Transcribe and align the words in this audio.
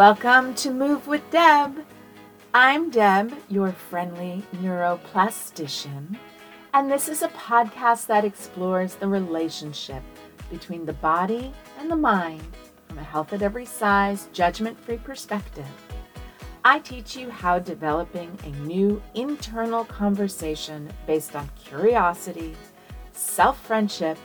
Welcome 0.00 0.54
to 0.54 0.70
Move 0.70 1.06
with 1.08 1.30
Deb. 1.30 1.84
I'm 2.54 2.88
Deb, 2.88 3.34
your 3.50 3.70
friendly 3.70 4.42
neuroplastician, 4.62 6.16
and 6.72 6.90
this 6.90 7.06
is 7.06 7.20
a 7.20 7.28
podcast 7.28 8.06
that 8.06 8.24
explores 8.24 8.94
the 8.94 9.06
relationship 9.06 10.02
between 10.50 10.86
the 10.86 10.94
body 10.94 11.52
and 11.78 11.90
the 11.90 11.96
mind 11.96 12.40
from 12.88 12.96
a 12.96 13.02
health 13.02 13.34
at 13.34 13.42
every 13.42 13.66
size, 13.66 14.30
judgment 14.32 14.80
free 14.80 14.96
perspective. 14.96 15.68
I 16.64 16.78
teach 16.78 17.14
you 17.14 17.28
how 17.28 17.58
developing 17.58 18.38
a 18.44 18.66
new 18.66 19.02
internal 19.14 19.84
conversation 19.84 20.90
based 21.06 21.36
on 21.36 21.50
curiosity, 21.62 22.56
self 23.12 23.62
friendship, 23.66 24.16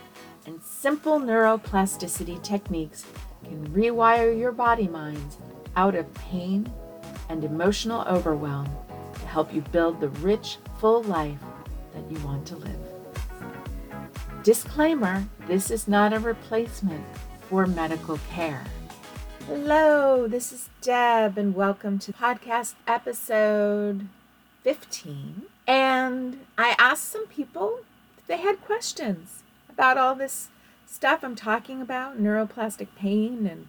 and 0.46 0.58
simple 0.62 1.20
neuroplasticity 1.20 2.42
techniques 2.42 3.04
can 3.44 3.68
rewire 3.68 4.36
your 4.36 4.52
body 4.52 4.88
minds 4.88 5.36
out 5.76 5.94
of 5.94 6.12
pain 6.14 6.72
and 7.28 7.44
emotional 7.44 8.02
overwhelm 8.08 8.68
to 9.14 9.26
help 9.26 9.52
you 9.54 9.60
build 9.60 10.00
the 10.00 10.08
rich, 10.08 10.56
full 10.80 11.02
life 11.02 11.38
that 11.94 12.10
you 12.10 12.18
want 12.26 12.46
to 12.46 12.56
live. 12.56 12.80
Disclaimer 14.42 15.24
this 15.46 15.70
is 15.70 15.86
not 15.86 16.12
a 16.12 16.18
replacement 16.18 17.04
for 17.42 17.66
medical 17.66 18.18
care. 18.30 18.64
Hello, 19.46 20.26
this 20.26 20.50
is 20.52 20.70
Deb, 20.80 21.38
and 21.38 21.54
welcome 21.54 22.00
to 22.00 22.12
podcast 22.12 22.74
episode 22.86 24.08
15. 24.64 25.42
And 25.66 26.46
I 26.58 26.74
asked 26.78 27.04
some 27.04 27.26
people 27.26 27.80
if 28.18 28.26
they 28.26 28.38
had 28.38 28.64
questions 28.64 29.42
about 29.68 29.98
all 29.98 30.14
this 30.14 30.48
stuff 30.86 31.22
I'm 31.22 31.36
talking 31.36 31.80
about 31.80 32.20
neuroplastic 32.20 32.88
pain 32.96 33.46
and 33.46 33.68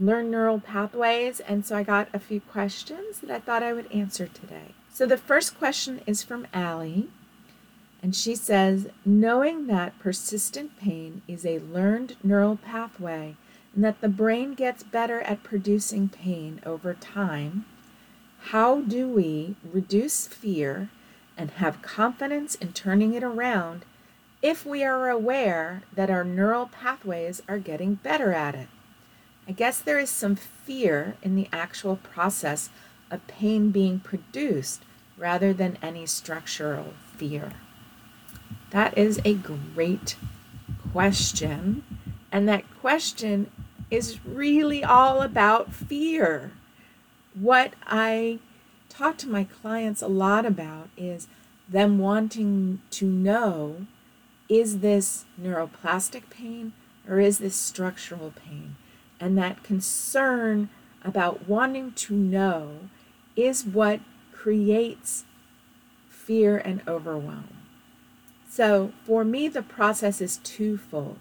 learn 0.00 0.30
neural 0.30 0.60
pathways. 0.60 1.40
And 1.40 1.64
so 1.64 1.76
I 1.76 1.82
got 1.82 2.08
a 2.12 2.18
few 2.18 2.40
questions 2.40 3.20
that 3.20 3.30
I 3.30 3.40
thought 3.40 3.62
I 3.62 3.72
would 3.72 3.90
answer 3.92 4.26
today. 4.26 4.74
So 4.92 5.06
the 5.06 5.16
first 5.16 5.58
question 5.58 6.00
is 6.06 6.22
from 6.22 6.46
Allie. 6.52 7.08
And 8.02 8.14
she 8.14 8.34
says, 8.34 8.88
knowing 9.04 9.66
that 9.66 9.98
persistent 9.98 10.78
pain 10.78 11.22
is 11.26 11.44
a 11.44 11.58
learned 11.58 12.16
neural 12.22 12.56
pathway 12.56 13.36
and 13.74 13.84
that 13.84 14.00
the 14.00 14.08
brain 14.08 14.54
gets 14.54 14.82
better 14.82 15.20
at 15.22 15.42
producing 15.42 16.08
pain 16.08 16.60
over 16.64 16.94
time, 16.94 17.64
how 18.38 18.80
do 18.80 19.08
we 19.08 19.56
reduce 19.72 20.26
fear 20.26 20.88
and 21.36 21.50
have 21.52 21.82
confidence 21.82 22.54
in 22.54 22.72
turning 22.72 23.12
it 23.12 23.22
around 23.24 23.84
if 24.40 24.64
we 24.64 24.84
are 24.84 25.10
aware 25.10 25.82
that 25.92 26.10
our 26.10 26.24
neural 26.24 26.66
pathways 26.66 27.42
are 27.48 27.58
getting 27.58 27.94
better 27.94 28.32
at 28.32 28.54
it? 28.54 28.68
I 29.48 29.52
guess 29.52 29.80
there 29.80 29.98
is 29.98 30.10
some 30.10 30.34
fear 30.36 31.16
in 31.22 31.36
the 31.36 31.48
actual 31.52 31.96
process 31.96 32.70
of 33.10 33.26
pain 33.28 33.70
being 33.70 34.00
produced 34.00 34.82
rather 35.16 35.52
than 35.52 35.78
any 35.80 36.06
structural 36.06 36.94
fear. 37.16 37.52
That 38.70 38.98
is 38.98 39.20
a 39.24 39.34
great 39.34 40.16
question. 40.92 41.84
And 42.32 42.48
that 42.48 42.64
question 42.80 43.50
is 43.90 44.24
really 44.24 44.82
all 44.82 45.22
about 45.22 45.72
fear. 45.72 46.50
What 47.34 47.74
I 47.86 48.40
talk 48.88 49.16
to 49.18 49.28
my 49.28 49.44
clients 49.44 50.02
a 50.02 50.08
lot 50.08 50.44
about 50.44 50.88
is 50.96 51.28
them 51.68 51.98
wanting 51.98 52.80
to 52.90 53.06
know 53.06 53.86
is 54.48 54.78
this 54.78 55.24
neuroplastic 55.40 56.30
pain 56.30 56.72
or 57.08 57.20
is 57.20 57.38
this 57.38 57.56
structural 57.56 58.32
pain? 58.32 58.76
And 59.20 59.36
that 59.38 59.62
concern 59.62 60.68
about 61.02 61.48
wanting 61.48 61.92
to 61.92 62.14
know 62.14 62.88
is 63.36 63.64
what 63.64 64.00
creates 64.32 65.24
fear 66.08 66.58
and 66.58 66.82
overwhelm. 66.88 67.48
So 68.48 68.92
for 69.04 69.24
me, 69.24 69.48
the 69.48 69.62
process 69.62 70.20
is 70.20 70.38
twofold. 70.38 71.18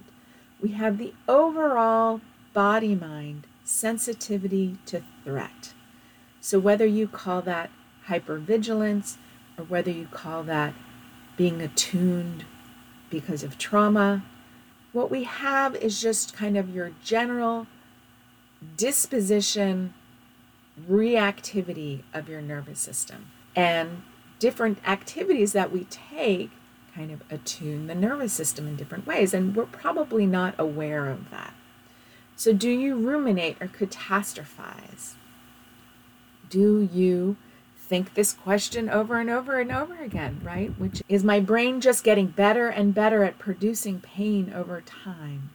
We 0.62 0.70
have 0.72 0.98
the 0.98 1.14
overall 1.28 2.22
body 2.54 2.96
mind 2.96 3.46
sensitivity 3.64 4.78
to 4.86 5.04
threat. 5.24 5.74
So 6.40 6.60
whether 6.60 6.86
you 6.86 7.08
call 7.08 7.42
that 7.42 7.70
hypervigilance 8.08 9.18
or 9.58 9.66
whether 9.66 9.92
you 9.92 10.08
call 10.12 10.44
that 10.44 10.74
being 11.36 11.62
attuned 11.62 12.46
because 13.10 13.44
of 13.44 13.58
trauma, 13.58 14.24
what 14.94 15.12
we 15.12 15.24
have 15.24 15.76
is 15.76 16.02
just 16.02 16.36
kind 16.36 16.58
of 16.58 16.74
your 16.74 16.92
general 17.04 17.68
disposition 18.78 19.94
reactivity 20.90 22.04
of 22.14 22.28
your 22.30 22.42
nervous 22.42 22.80
system. 22.80 23.32
And 23.56 24.04
different 24.40 24.80
activities 24.88 25.54
that 25.54 25.72
we 25.72 25.86
take 25.86 26.52
kind 26.94 27.12
of 27.12 27.22
attune 27.30 27.88
the 27.88 27.96
nervous 27.96 28.34
system 28.34 28.68
in 28.68 28.76
different 28.76 29.06
ways. 29.06 29.34
And 29.34 29.56
we're 29.56 29.66
probably 29.66 30.26
not 30.26 30.56
aware 30.58 31.08
of 31.08 31.30
that. 31.32 31.54
So, 32.36 32.52
do 32.52 32.70
you 32.70 32.96
ruminate 32.96 33.58
or 33.62 33.68
catastrophize? 33.68 35.14
Do 36.50 36.90
you 36.92 37.38
think 37.78 38.14
this 38.14 38.34
question 38.34 38.90
over 38.90 39.20
and 39.20 39.30
over 39.30 39.60
and 39.60 39.72
over 39.72 39.96
again, 40.02 40.42
right? 40.44 40.78
Which 40.78 41.02
is 41.08 41.24
my 41.24 41.40
brain 41.40 41.80
just 41.80 42.04
getting 42.04 42.28
better 42.28 42.68
and 42.68 42.94
better 42.94 43.24
at 43.24 43.40
producing 43.40 44.02
pain 44.02 44.52
over 44.54 44.82
time? 44.82 45.52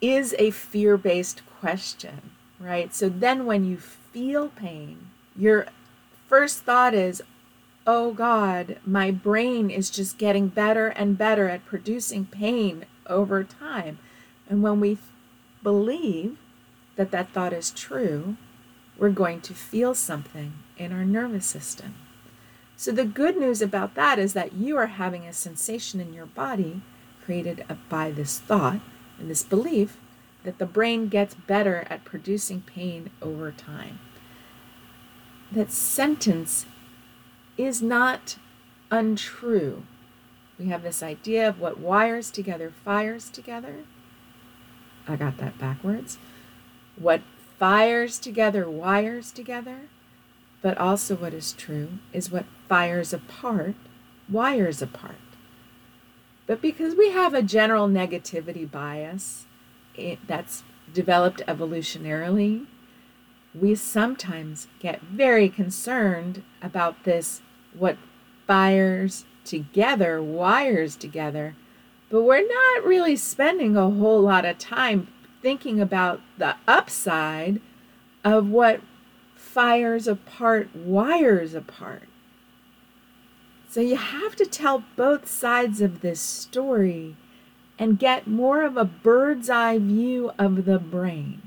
Is 0.00 0.34
a 0.38 0.50
fear 0.50 0.96
based 0.96 1.42
question 1.60 2.32
right? 2.62 2.94
So 2.94 3.08
then 3.08 3.46
when 3.46 3.64
you 3.64 3.76
feel 3.76 4.48
pain, 4.48 5.10
your 5.36 5.66
first 6.28 6.60
thought 6.60 6.94
is, 6.94 7.22
oh 7.86 8.12
God, 8.12 8.78
my 8.86 9.10
brain 9.10 9.70
is 9.70 9.90
just 9.90 10.18
getting 10.18 10.48
better 10.48 10.88
and 10.88 11.18
better 11.18 11.48
at 11.48 11.66
producing 11.66 12.26
pain 12.26 12.86
over 13.06 13.42
time. 13.42 13.98
And 14.48 14.62
when 14.62 14.80
we 14.80 14.98
believe 15.62 16.38
that 16.96 17.10
that 17.10 17.30
thought 17.32 17.52
is 17.52 17.70
true, 17.70 18.36
we're 18.98 19.10
going 19.10 19.40
to 19.42 19.54
feel 19.54 19.94
something 19.94 20.52
in 20.76 20.92
our 20.92 21.04
nervous 21.04 21.46
system. 21.46 21.94
So, 22.76 22.90
the 22.92 23.04
good 23.04 23.36
news 23.36 23.62
about 23.62 23.94
that 23.94 24.18
is 24.18 24.32
that 24.32 24.54
you 24.54 24.76
are 24.76 24.86
having 24.86 25.24
a 25.24 25.32
sensation 25.32 26.00
in 26.00 26.12
your 26.12 26.26
body 26.26 26.82
created 27.24 27.64
by 27.88 28.10
this 28.10 28.38
thought 28.38 28.80
and 29.18 29.30
this 29.30 29.42
belief 29.44 29.98
that 30.44 30.58
the 30.58 30.66
brain 30.66 31.08
gets 31.08 31.34
better 31.34 31.86
at 31.88 32.04
producing 32.04 32.62
pain 32.62 33.10
over 33.20 33.50
time. 33.52 33.98
That 35.50 35.70
sentence 35.70 36.66
is 37.56 37.82
not 37.82 38.36
untrue. 38.90 39.84
We 40.58 40.66
have 40.66 40.82
this 40.82 41.02
idea 41.02 41.48
of 41.48 41.60
what 41.60 41.78
wires 41.78 42.30
together 42.30 42.72
fires 42.84 43.30
together. 43.30 43.84
I 45.06 45.16
got 45.16 45.38
that 45.38 45.58
backwards. 45.58 46.18
What 46.96 47.22
fires 47.58 48.18
together 48.18 48.68
wires 48.68 49.32
together. 49.32 49.88
But 50.60 50.78
also, 50.78 51.16
what 51.16 51.34
is 51.34 51.52
true 51.52 51.98
is 52.12 52.30
what 52.30 52.44
fires 52.68 53.12
apart 53.12 53.74
wires 54.28 54.80
apart. 54.80 55.16
But 56.46 56.60
because 56.60 56.94
we 56.94 57.10
have 57.10 57.34
a 57.34 57.42
general 57.42 57.88
negativity 57.88 58.68
bias, 58.68 59.46
it, 59.94 60.18
that's 60.26 60.62
developed 60.92 61.42
evolutionarily, 61.46 62.66
we 63.54 63.74
sometimes 63.74 64.66
get 64.78 65.02
very 65.02 65.48
concerned 65.48 66.42
about 66.62 67.04
this 67.04 67.42
what 67.74 67.96
fires 68.46 69.24
together, 69.44 70.22
wires 70.22 70.96
together, 70.96 71.54
but 72.10 72.22
we're 72.22 72.46
not 72.46 72.84
really 72.84 73.16
spending 73.16 73.76
a 73.76 73.90
whole 73.90 74.20
lot 74.20 74.44
of 74.44 74.58
time 74.58 75.08
thinking 75.40 75.80
about 75.80 76.20
the 76.38 76.54
upside 76.68 77.60
of 78.24 78.48
what 78.48 78.80
fires 79.34 80.06
apart, 80.06 80.74
wires 80.74 81.54
apart. 81.54 82.08
So 83.68 83.80
you 83.80 83.96
have 83.96 84.36
to 84.36 84.46
tell 84.46 84.84
both 84.96 85.26
sides 85.28 85.80
of 85.80 86.00
this 86.00 86.20
story 86.20 87.16
and 87.82 87.98
get 87.98 88.28
more 88.28 88.62
of 88.62 88.76
a 88.76 88.84
bird's 88.84 89.50
eye 89.50 89.76
view 89.76 90.30
of 90.38 90.66
the 90.66 90.78
brain. 90.78 91.42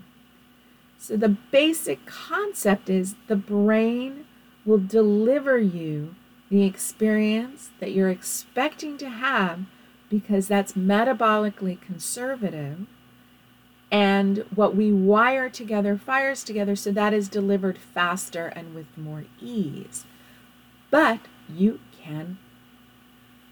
So, 0.98 1.16
the 1.16 1.30
basic 1.30 2.06
concept 2.06 2.90
is 2.90 3.16
the 3.28 3.38
brain 3.38 4.26
will 4.66 4.80
deliver 4.80 5.58
you 5.58 6.14
the 6.50 6.64
experience 6.64 7.70
that 7.80 7.94
you're 7.94 8.10
expecting 8.10 8.98
to 8.98 9.08
have 9.08 9.62
because 10.10 10.50
that's 10.50 10.74
metabolically 10.74 11.80
conservative. 11.80 12.86
And 13.90 14.40
what 14.54 14.76
we 14.76 14.92
wire 14.92 15.50
together 15.50 15.98
fires 15.98 16.44
together, 16.44 16.76
so 16.76 16.92
that 16.92 17.14
is 17.14 17.30
delivered 17.30 17.78
faster 17.78 18.48
and 18.48 18.76
with 18.76 18.98
more 18.98 19.24
ease. 19.40 20.04
But 20.92 21.22
you 21.48 21.80
can 21.98 22.40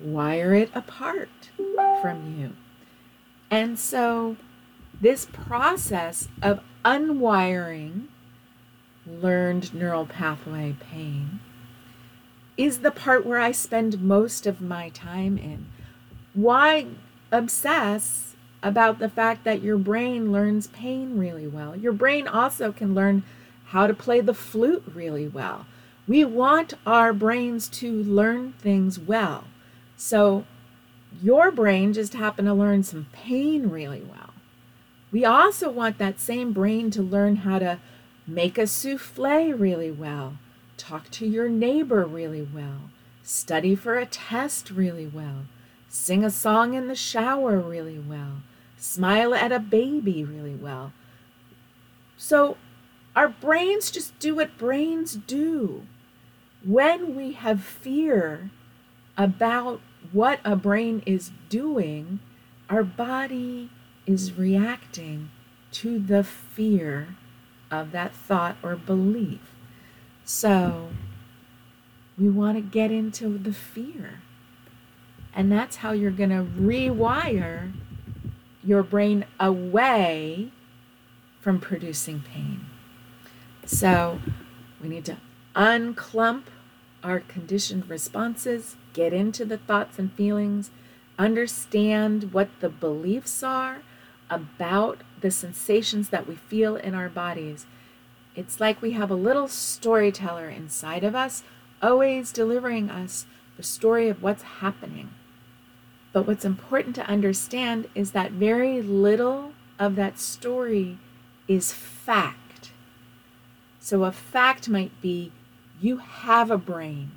wire 0.02 0.54
it 0.54 0.70
apart 0.76 1.30
from 2.02 2.38
you. 2.38 2.52
And 3.54 3.78
so, 3.78 4.36
this 5.00 5.28
process 5.28 6.28
of 6.42 6.62
unwiring 6.84 8.08
learned 9.06 9.76
neural 9.76 10.08
pathway 10.08 10.76
pain, 10.80 11.40
is 12.58 12.80
the 12.80 12.90
part 12.90 13.28
where 13.28 13.38
I 13.38 13.52
spend 13.52 14.02
most 14.02 14.48
of 14.48 14.60
my 14.60 14.90
time 14.90 15.38
in. 15.38 15.68
Why 16.34 16.88
obsess 17.32 18.36
about 18.64 18.98
the 18.98 19.08
fact 19.08 19.44
that 19.44 19.62
your 19.62 19.78
brain 19.78 20.32
learns 20.32 20.66
pain 20.66 21.20
really 21.20 21.46
well? 21.46 21.76
Your 21.76 21.94
brain 21.94 22.28
also 22.28 22.72
can 22.72 22.96
learn 22.96 23.22
how 23.66 23.86
to 23.86 23.94
play 23.94 24.20
the 24.20 24.34
flute 24.34 24.84
really 24.96 25.28
well. 25.28 25.68
We 26.08 26.26
want 26.26 26.74
our 26.88 27.14
brains 27.14 27.70
to 27.70 28.02
learn 28.02 28.54
things 28.54 28.98
well. 28.98 29.44
So 29.96 30.46
your 31.21 31.51
brain 31.51 31.94
just 31.94 32.13
happened 32.13 32.48
to 32.48 32.54
learn 32.54 32.83
some 32.83 33.07
pain 33.12 33.69
really 33.69 34.01
well. 34.01 34.33
We 35.12 35.25
also 35.25 35.69
want 35.69 35.98
that 36.00 36.19
same 36.19 36.54
brain 36.54 36.89
to 36.92 37.01
learn 37.01 37.38
how 37.38 37.60
to 37.60 37.80
make 38.25 38.57
a 38.57 38.65
souffle 38.65 39.54
really 39.54 39.92
well, 39.92 40.38
talk 40.77 41.10
to 41.12 41.27
your 41.27 41.50
neighbor 41.50 42.06
really 42.06 42.42
well, 42.42 42.89
study 43.21 43.75
for 43.75 43.98
a 43.98 44.06
test 44.06 44.71
really 44.71 45.06
well, 45.06 45.45
sing 45.88 46.24
a 46.24 46.31
song 46.31 46.74
in 46.74 46.88
the 46.88 46.95
shower 46.95 47.60
really 47.60 48.00
well, 48.00 48.42
smile 48.77 49.36
at 49.36 49.51
a 49.51 49.60
baby 49.60 50.24
really 50.24 50.56
well. 50.56 50.94
So 52.18 52.57
our 53.15 53.30
brains 53.30 53.92
just 53.92 54.18
do 54.19 54.36
what 54.36 54.57
brains 54.57 55.13
do. 55.13 55.86
When 56.65 57.15
we 57.15 57.33
have 57.33 57.62
fear 57.62 58.50
about 59.18 59.81
what 60.13 60.39
a 60.45 60.56
brain 60.56 61.04
is 61.06 61.31
doing, 61.50 62.19
our 62.69 62.83
body 62.83 63.69
is 64.06 64.33
reacting 64.33 65.30
to 65.71 66.00
the 66.00 66.24
fear 66.24 67.15
of 67.69 67.92
that 67.92 68.13
thought 68.13 68.56
or 68.63 68.75
belief. 68.75 69.42
So 70.24 70.89
we 72.18 72.30
want 72.30 72.57
to 72.57 72.62
get 72.62 72.92
into 72.92 73.38
the 73.38 73.54
fear. 73.54 74.21
And 75.36 75.51
that's 75.51 75.77
how 75.77 75.92
you're 75.92 76.12
going 76.12 76.30
to 76.30 76.44
rewire 76.44 77.74
your 78.63 78.83
brain 78.83 79.25
away 79.39 80.51
from 81.42 81.60
producing 81.60 82.21
pain. 82.21 82.65
So 83.65 84.19
we 84.81 84.89
need 84.89 85.06
to 85.06 85.18
unclump 85.56 86.50
our 87.04 87.19
conditioned 87.19 87.89
responses, 87.89 88.75
get 88.94 89.13
into 89.13 89.44
the 89.45 89.57
thoughts 89.57 90.00
and 90.00 90.13
feelings, 90.13 90.72
understand 91.18 92.34
what 92.34 92.50
the 92.60 92.69
beliefs 92.69 93.44
are 93.44 93.81
about 94.30 95.01
the 95.22 95.31
sensations 95.31 96.10
that 96.10 96.28
we 96.28 96.36
feel 96.36 96.75
in 96.75 96.94
our 96.94 97.10
bodies. 97.10 97.66
It's 98.36 98.60
like 98.60 98.81
we 98.81 98.92
have 98.92 99.12
a 99.12 99.16
little 99.16 99.48
storyteller 99.48 100.50
inside 100.50 101.04
of 101.04 101.16
us, 101.16 101.44
always 101.81 102.31
delivering 102.31 102.90
us 102.90 103.25
the 103.57 103.63
story 103.63 104.10
of 104.10 104.24
what's 104.24 104.44
happening. 104.44 105.12
But 106.12 106.28
what's 106.28 106.46
important 106.46 106.96
to 106.96 107.07
understand 107.07 107.88
is 107.96 108.12
that 108.12 108.31
very 108.31 108.81
little 108.81 109.54
of 109.80 109.96
that 109.96 110.19
story 110.19 110.98
is 111.48 111.72
fact. 111.72 112.72
So 113.80 114.04
a 114.04 114.12
fact 114.12 114.69
might 114.69 115.00
be 115.01 115.31
you 115.81 115.98
have 115.98 116.50
a 116.50 116.57
brain. 116.57 117.12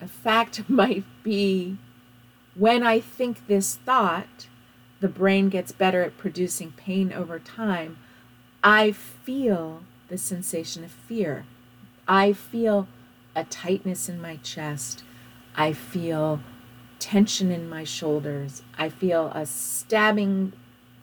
A 0.00 0.08
fact 0.08 0.62
might 0.68 1.04
be 1.22 1.78
when 2.54 2.82
I 2.82 3.00
think 3.00 3.46
this 3.46 3.76
thought, 3.76 4.48
the 5.00 5.08
brain 5.08 5.50
gets 5.50 5.72
better 5.72 6.02
at 6.02 6.16
producing 6.16 6.72
pain 6.72 7.12
over 7.12 7.38
time. 7.38 7.98
I 8.64 8.92
feel 8.92 9.82
the 10.08 10.16
sensation 10.16 10.82
of 10.82 10.90
fear. 10.90 11.44
I 12.08 12.32
feel 12.32 12.88
a 13.34 13.44
tightness 13.44 14.08
in 14.08 14.20
my 14.20 14.36
chest. 14.36 15.04
I 15.54 15.72
feel 15.72 16.40
tension 16.98 17.50
in 17.50 17.68
my 17.68 17.84
shoulders. 17.84 18.62
I 18.78 18.88
feel 18.88 19.30
a 19.34 19.44
stabbing 19.44 20.52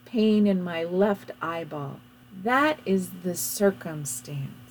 pain 0.06 0.48
in 0.48 0.64
my 0.64 0.84
left 0.84 1.32
eyeball. 1.42 2.00
That 2.44 2.80
is 2.86 3.10
the 3.24 3.36
circumstance. 3.36 4.63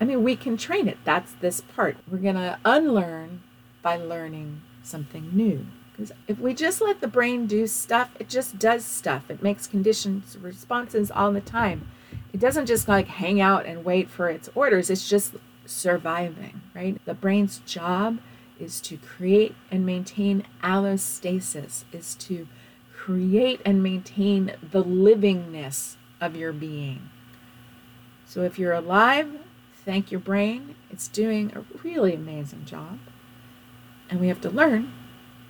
I 0.00 0.04
mean, 0.04 0.22
we 0.22 0.36
can 0.36 0.56
train 0.56 0.88
it. 0.88 0.98
That's 1.04 1.32
this 1.32 1.60
part. 1.60 1.96
We're 2.10 2.18
going 2.18 2.36
to 2.36 2.58
unlearn 2.64 3.42
by 3.82 3.96
learning 3.96 4.62
something 4.82 5.30
new. 5.32 5.66
Because 5.92 6.12
if 6.28 6.38
we 6.38 6.54
just 6.54 6.80
let 6.80 7.00
the 7.00 7.08
brain 7.08 7.46
do 7.46 7.66
stuff, 7.66 8.10
it 8.20 8.28
just 8.28 8.58
does 8.58 8.84
stuff. 8.84 9.28
It 9.30 9.42
makes 9.42 9.66
conditions 9.66 10.36
responses 10.40 11.10
all 11.10 11.32
the 11.32 11.40
time. 11.40 11.88
It 12.32 12.38
doesn't 12.38 12.66
just 12.66 12.86
like 12.86 13.08
hang 13.08 13.40
out 13.40 13.66
and 13.66 13.84
wait 13.84 14.08
for 14.08 14.28
its 14.28 14.48
orders. 14.54 14.90
It's 14.90 15.08
just 15.08 15.34
surviving, 15.66 16.60
right? 16.74 17.04
The 17.04 17.14
brain's 17.14 17.58
job 17.66 18.18
is 18.60 18.80
to 18.82 18.96
create 18.96 19.54
and 19.70 19.84
maintain 19.84 20.44
allostasis, 20.62 21.84
is 21.92 22.14
to 22.16 22.46
create 22.94 23.60
and 23.64 23.82
maintain 23.82 24.52
the 24.62 24.84
livingness 24.84 25.96
of 26.20 26.36
your 26.36 26.52
being. 26.52 27.10
So 28.26 28.42
if 28.42 28.58
you're 28.58 28.72
alive, 28.72 29.40
thank 29.88 30.12
your 30.12 30.20
brain. 30.20 30.74
It's 30.90 31.08
doing 31.08 31.50
a 31.56 31.64
really 31.82 32.12
amazing 32.12 32.66
job. 32.66 32.98
And 34.10 34.20
we 34.20 34.28
have 34.28 34.42
to 34.42 34.50
learn 34.50 34.92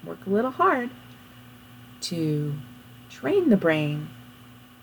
work 0.06 0.24
a 0.28 0.30
little 0.30 0.52
hard 0.52 0.90
to 2.02 2.54
train 3.10 3.48
the 3.48 3.56
brain 3.56 4.10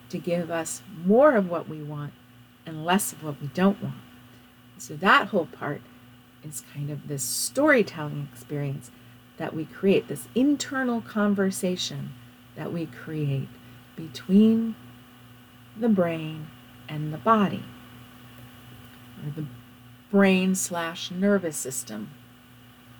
to 0.10 0.18
give 0.18 0.52
us 0.52 0.82
more 1.06 1.38
of 1.38 1.50
what 1.50 1.70
we 1.70 1.82
want 1.82 2.12
and 2.66 2.84
less 2.84 3.14
of 3.14 3.24
what 3.24 3.42
we 3.42 3.48
don't 3.48 3.82
want. 3.82 3.96
So 4.78 4.98
that 4.98 5.30
whole 5.30 5.46
part 5.46 5.80
is 6.44 6.62
kind 6.74 6.90
of 6.90 7.08
this 7.08 7.24
storytelling 7.24 8.28
experience 8.34 8.92
that 9.38 9.54
we 9.54 9.64
create, 9.64 10.10
this 10.10 10.28
internal 10.36 11.00
conversation 11.00 12.12
that 12.58 12.74
we 12.74 12.88
create 12.88 13.48
between 13.96 14.76
the 15.80 15.88
brain 15.88 16.48
and 16.90 17.14
the 17.14 17.18
body, 17.18 17.64
or 19.26 19.32
the 19.36 19.48
brain 20.12 20.56
slash 20.56 21.12
nervous 21.12 21.58
system 21.58 22.12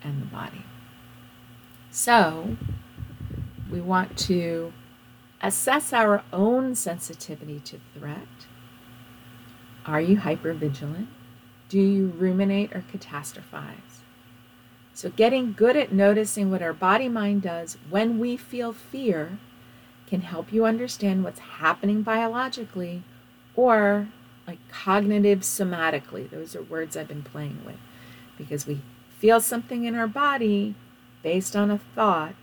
and 0.04 0.22
the 0.22 0.26
body. 0.26 0.64
So, 1.92 2.58
we 3.72 3.80
want 3.80 4.18
to 4.20 4.74
assess 5.42 5.94
our 5.94 6.24
own 6.34 6.76
sensitivity 6.76 7.60
to 7.62 7.80
threat. 7.98 8.28
Are 9.86 10.02
you 10.02 10.18
hypervigilant? 10.18 11.08
Do 11.70 11.80
you 11.80 12.08
ruminate 12.18 12.76
or 12.76 12.84
catastrophize? 12.92 14.02
So, 14.94 15.10
getting 15.10 15.54
good 15.54 15.76
at 15.76 15.92
noticing 15.92 16.50
what 16.50 16.62
our 16.62 16.74
body 16.74 17.10
mind 17.10 17.42
does 17.42 17.78
when 17.90 18.18
we 18.20 18.38
feel 18.38 18.72
fear 18.74 19.38
can 20.08 20.22
help 20.22 20.54
you 20.54 20.66
understand 20.66 21.24
what's 21.24 21.40
happening 21.40 22.02
biologically 22.02 23.04
or 23.56 24.08
like 24.48 24.60
cognitive 24.70 25.40
somatically. 25.40 26.30
Those 26.30 26.56
are 26.56 26.64
words 26.64 26.96
I've 26.96 27.08
been 27.08 27.24
playing 27.24 27.60
with 27.66 27.78
because 28.38 28.68
we 28.68 28.82
feel 29.18 29.40
something 29.40 29.86
in 29.86 29.96
our 29.96 30.08
body 30.08 30.76
based 31.24 31.56
on 31.56 31.72
a 31.72 31.80
thought, 31.96 32.36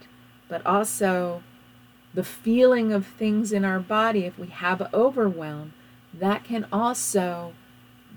but 0.49 0.65
also 0.67 1.43
the 2.15 2.25
feeling 2.25 2.93
of 2.93 3.07
things 3.07 3.53
in 3.53 3.65
our 3.65 3.79
body, 3.79 4.25
if 4.25 4.39
we 4.39 4.49
have 4.49 4.83
overwhelm, 4.93 5.73
that 6.13 6.45
can 6.45 6.67
also 6.73 7.55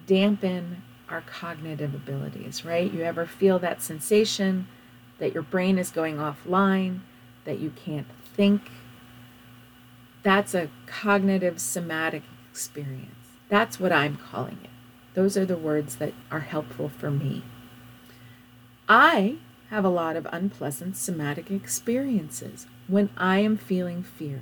dampen 0.05 0.83
our 1.09 1.21
cognitive 1.21 1.93
abilities, 1.93 2.65
right? 2.65 2.91
You 2.91 3.03
ever 3.03 3.25
feel 3.25 3.59
that 3.59 3.81
sensation 3.81 4.67
that 5.19 5.33
your 5.33 5.43
brain 5.43 5.77
is 5.77 5.91
going 5.91 6.17
offline, 6.17 6.99
that 7.45 7.59
you 7.59 7.71
can't 7.85 8.07
think? 8.35 8.69
That's 10.23 10.53
a 10.53 10.69
cognitive 10.87 11.61
somatic 11.61 12.23
experience. 12.51 13.14
That's 13.49 13.79
what 13.79 13.91
I'm 13.91 14.17
calling 14.17 14.59
it. 14.63 14.69
Those 15.13 15.37
are 15.37 15.45
the 15.45 15.57
words 15.57 15.95
that 15.97 16.13
are 16.31 16.41
helpful 16.41 16.89
for 16.89 17.09
me. 17.09 17.43
I 18.89 19.37
have 19.69 19.85
a 19.85 19.89
lot 19.89 20.15
of 20.15 20.27
unpleasant 20.31 20.97
somatic 20.97 21.49
experiences 21.49 22.67
when 22.87 23.09
I 23.17 23.39
am 23.39 23.57
feeling 23.57 24.03
fear, 24.03 24.41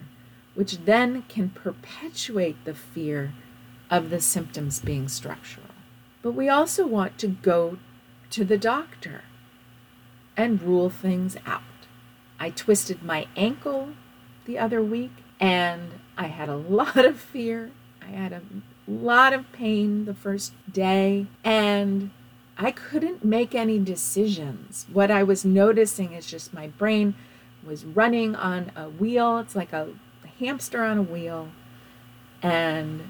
which 0.54 0.86
then 0.86 1.24
can 1.24 1.50
perpetuate 1.50 2.64
the 2.66 2.74
fear 2.74 3.34
of 3.90 4.10
the 4.10 4.20
symptoms 4.20 4.80
being 4.80 5.08
structural. 5.08 5.68
But 6.22 6.32
we 6.32 6.50
also 6.50 6.88
want 6.88 7.18
to 7.20 7.28
go 7.28 7.78
to 8.32 8.44
the 8.44 8.58
doctor 8.58 9.24
and 10.36 10.62
rule 10.62 10.90
things 10.90 11.38
out. 11.46 11.62
I 12.40 12.50
twisted 12.50 13.04
my 13.04 13.28
ankle 13.36 13.90
the 14.46 14.58
other 14.58 14.82
week 14.82 15.12
and 15.40 16.00
I 16.18 16.28
had 16.28 16.50
a 16.50 16.56
lot 16.80 17.06
of 17.06 17.20
fear. 17.20 17.72
I 18.02 18.08
had 18.08 18.34
a 18.34 18.42
lot 18.88 19.34
of 19.34 19.52
pain 19.52 20.06
the 20.06 20.14
first 20.14 20.54
day 20.72 21.28
and 21.44 22.12
I 22.58 22.72
couldn't 22.72 23.26
make 23.26 23.56
any 23.56 23.80
decisions. 23.80 24.86
What 24.92 25.10
I 25.10 25.24
was 25.24 25.44
noticing 25.44 26.14
is 26.14 26.28
just 26.28 26.54
my 26.54 26.68
brain 26.68 27.16
was 27.66 27.86
running 27.86 28.36
on 28.36 28.72
a 28.76 28.90
wheel. 28.90 29.40
It's 29.40 29.56
like 29.56 29.74
a 29.74 29.90
hamster 30.40 30.84
on 30.84 30.98
a 30.98 31.04
wheel. 31.04 31.50
And 32.42 33.10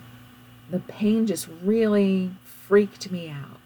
the 0.70 0.80
pain 0.80 1.28
just 1.28 1.48
really 1.64 2.32
freaked 2.44 3.12
me 3.12 3.30
out. 3.30 3.60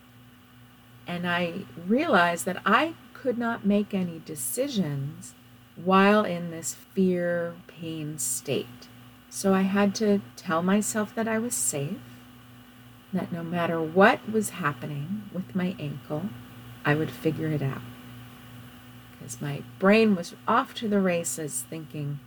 And 1.06 1.28
I 1.28 1.66
realized 1.88 2.46
that 2.46 2.62
I 2.66 2.96
could 3.14 3.38
not 3.38 3.66
make 3.66 3.94
any 3.94 4.22
decisions 4.26 5.36
while 5.76 6.26
in 6.26 6.52
this 6.52 6.74
fear 6.74 7.56
pain 7.68 8.18
state. 8.18 8.88
So 9.38 9.54
I 9.54 9.62
had 9.62 9.94
to 9.98 10.22
tell 10.36 10.64
myself 10.64 11.14
that 11.14 11.28
I 11.28 11.38
was 11.38 11.54
safe, 11.54 12.00
that 13.14 13.32
no 13.32 13.44
matter 13.44 13.80
what 13.80 14.28
was 14.28 14.50
happening 14.50 15.30
with 15.32 15.56
my 15.56 15.76
ankle, 15.78 16.30
I 16.84 16.96
would 16.96 17.12
figure 17.12 17.50
it 17.50 17.62
out. 17.62 17.84
Because 19.12 19.40
my 19.40 19.62
brain 19.78 20.16
was 20.16 20.34
off 20.48 20.74
to 20.74 20.88
the 20.88 21.00
races 21.00 21.64
thinking, 21.70 22.20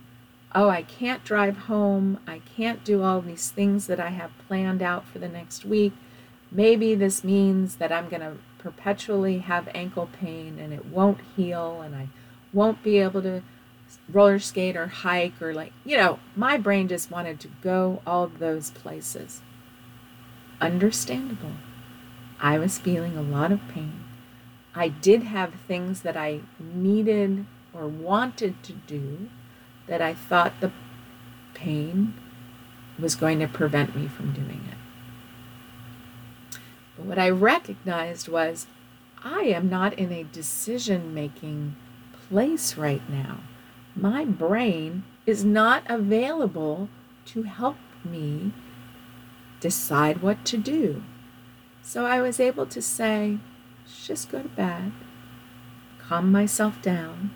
oh, 0.55 0.69
I 0.69 0.83
can't 0.83 1.25
drive 1.25 1.57
home. 1.57 2.17
I 2.25 2.39
can't 2.55 2.81
do 2.85 3.03
all 3.03 3.19
these 3.19 3.51
things 3.51 3.87
that 3.87 3.99
I 3.99 4.11
have 4.11 4.31
planned 4.47 4.81
out 4.81 5.05
for 5.05 5.19
the 5.19 5.27
next 5.27 5.65
week. 5.65 5.91
Maybe 6.49 6.95
this 6.95 7.25
means 7.25 7.75
that 7.75 7.91
I'm 7.91 8.07
going 8.07 8.21
to 8.21 8.37
perpetually 8.57 9.39
have 9.39 9.67
ankle 9.75 10.07
pain 10.17 10.57
and 10.57 10.71
it 10.71 10.85
won't 10.85 11.19
heal 11.35 11.81
and 11.81 11.93
I 11.93 12.07
won't 12.53 12.81
be 12.81 12.99
able 12.99 13.21
to 13.23 13.43
roller 14.09 14.39
skate 14.39 14.75
or 14.75 14.87
hike 14.87 15.41
or 15.41 15.53
like, 15.53 15.73
you 15.85 15.97
know, 15.97 16.19
my 16.35 16.57
brain 16.57 16.87
just 16.87 17.11
wanted 17.11 17.39
to 17.39 17.47
go 17.61 18.01
all 18.05 18.27
those 18.27 18.71
places. 18.71 19.41
Understandable. 20.59 21.53
I 22.39 22.57
was 22.57 22.77
feeling 22.77 23.17
a 23.17 23.21
lot 23.21 23.51
of 23.51 23.59
pain. 23.69 24.03
I 24.73 24.87
did 24.87 25.23
have 25.23 25.53
things 25.67 26.01
that 26.01 26.15
I 26.15 26.41
needed 26.59 27.45
or 27.73 27.87
wanted 27.87 28.63
to 28.63 28.73
do 28.73 29.29
that 29.87 30.01
I 30.01 30.13
thought 30.13 30.59
the 30.59 30.71
pain 31.53 32.13
was 32.99 33.15
going 33.15 33.39
to 33.39 33.47
prevent 33.47 33.95
me 33.95 34.07
from 34.07 34.33
doing 34.33 34.65
it. 34.71 36.57
But 36.95 37.05
what 37.05 37.19
I 37.19 37.29
recognized 37.29 38.27
was 38.27 38.67
I 39.23 39.41
am 39.41 39.69
not 39.69 39.93
in 39.93 40.11
a 40.11 40.23
decision 40.23 41.13
making 41.13 41.75
place 42.29 42.77
right 42.77 43.07
now. 43.09 43.39
My 43.95 44.25
brain 44.25 45.03
is 45.25 45.43
not 45.43 45.83
available 45.87 46.89
to 47.25 47.43
help 47.43 47.77
me 48.03 48.53
decide 49.59 50.21
what 50.21 50.43
to 50.45 50.57
do. 50.57 51.03
So 51.81 52.05
I 52.05 52.21
was 52.21 52.39
able 52.39 52.65
to 52.67 52.81
say, 52.81 53.37
just 54.03 54.31
go 54.31 54.41
to 54.41 54.47
bed, 54.49 54.91
calm 55.99 56.31
myself 56.31 56.81
down, 56.81 57.31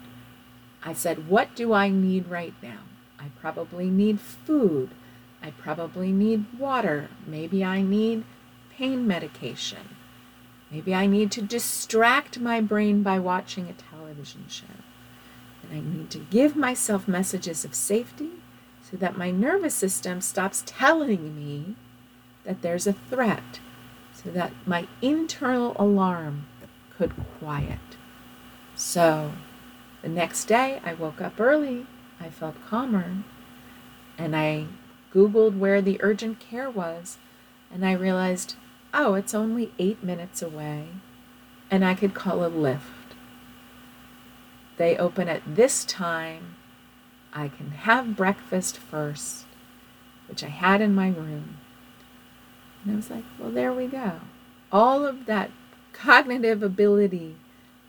I 0.84 0.94
said, 0.94 1.28
What 1.28 1.56
do 1.56 1.74
I 1.74 1.90
need 1.90 2.28
right 2.28 2.54
now? 2.62 2.82
I 3.20 3.30
probably 3.40 3.90
need 3.90 4.20
food. 4.20 4.92
I 5.42 5.52
probably 5.52 6.12
need 6.12 6.46
water. 6.60 7.10
Maybe 7.26 7.64
I 7.64 7.82
need 7.82 8.24
pain 8.78 9.08
medication. 9.08 9.96
Maybe 10.70 10.94
I 10.94 11.08
need 11.08 11.32
to 11.32 11.42
distract 11.42 12.40
my 12.40 12.62
brain 12.62 13.02
by 13.02 13.20
watching 13.20 13.68
a 13.68 13.74
television 13.74 14.46
show. 14.48 14.85
And 15.70 15.78
I 15.78 15.98
need 15.98 16.10
to 16.12 16.20
give 16.20 16.56
myself 16.56 17.08
messages 17.08 17.66
of 17.66 17.74
safety 17.74 18.32
so 18.82 18.98
that 18.98 19.18
my 19.18 19.32
nervous 19.32 19.74
system 19.74 20.22
stops 20.22 20.64
telling 20.66 21.36
me 21.36 21.76
that 22.44 22.62
there's 22.62 22.86
a 22.86 22.94
threat, 22.94 23.60
so 24.14 24.30
that 24.30 24.52
my 24.66 24.88
internal 25.02 25.76
alarm 25.80 26.46
could 26.96 27.14
quiet. 27.40 27.80
So 28.76 29.32
the 30.02 30.10
next 30.10 30.46
day, 30.46 30.80
I 30.86 30.94
woke 30.94 31.22
up 31.22 31.40
early. 31.40 31.88
I 32.20 32.30
felt 32.30 32.56
calmer. 32.68 33.24
And 34.18 34.36
I 34.36 34.68
Googled 35.14 35.58
where 35.58 35.82
the 35.82 36.00
urgent 36.02 36.40
care 36.40 36.70
was. 36.70 37.18
And 37.74 37.86
I 37.86 37.94
realized, 37.94 38.56
oh, 38.94 39.16
it's 39.16 39.34
only 39.34 39.74
eight 39.80 40.04
minutes 40.04 40.42
away. 40.42 40.90
And 41.72 41.84
I 41.84 41.96
could 41.96 42.14
call 42.14 42.44
a 42.44 42.52
Lyft. 42.52 43.05
They 44.78 44.98
open 44.98 45.28
at 45.28 45.42
this 45.46 45.86
time. 45.86 46.56
I 47.34 47.48
can 47.48 47.72
have 47.72 48.16
breakfast 48.16 48.78
first, 48.78 49.46
which 50.28 50.44
I 50.44 50.48
had 50.48 50.82
in 50.82 50.96
my 50.96 51.08
room. 51.08 51.58
And 52.84 52.94
I 52.94 52.96
was 52.96 53.10
like, 53.10 53.24
well, 53.40 53.52
there 53.52 53.74
we 53.74 53.88
go. 53.88 54.20
All 54.72 55.06
of 55.06 55.26
that 55.26 55.52
cognitive 55.94 56.62
ability 56.62 57.36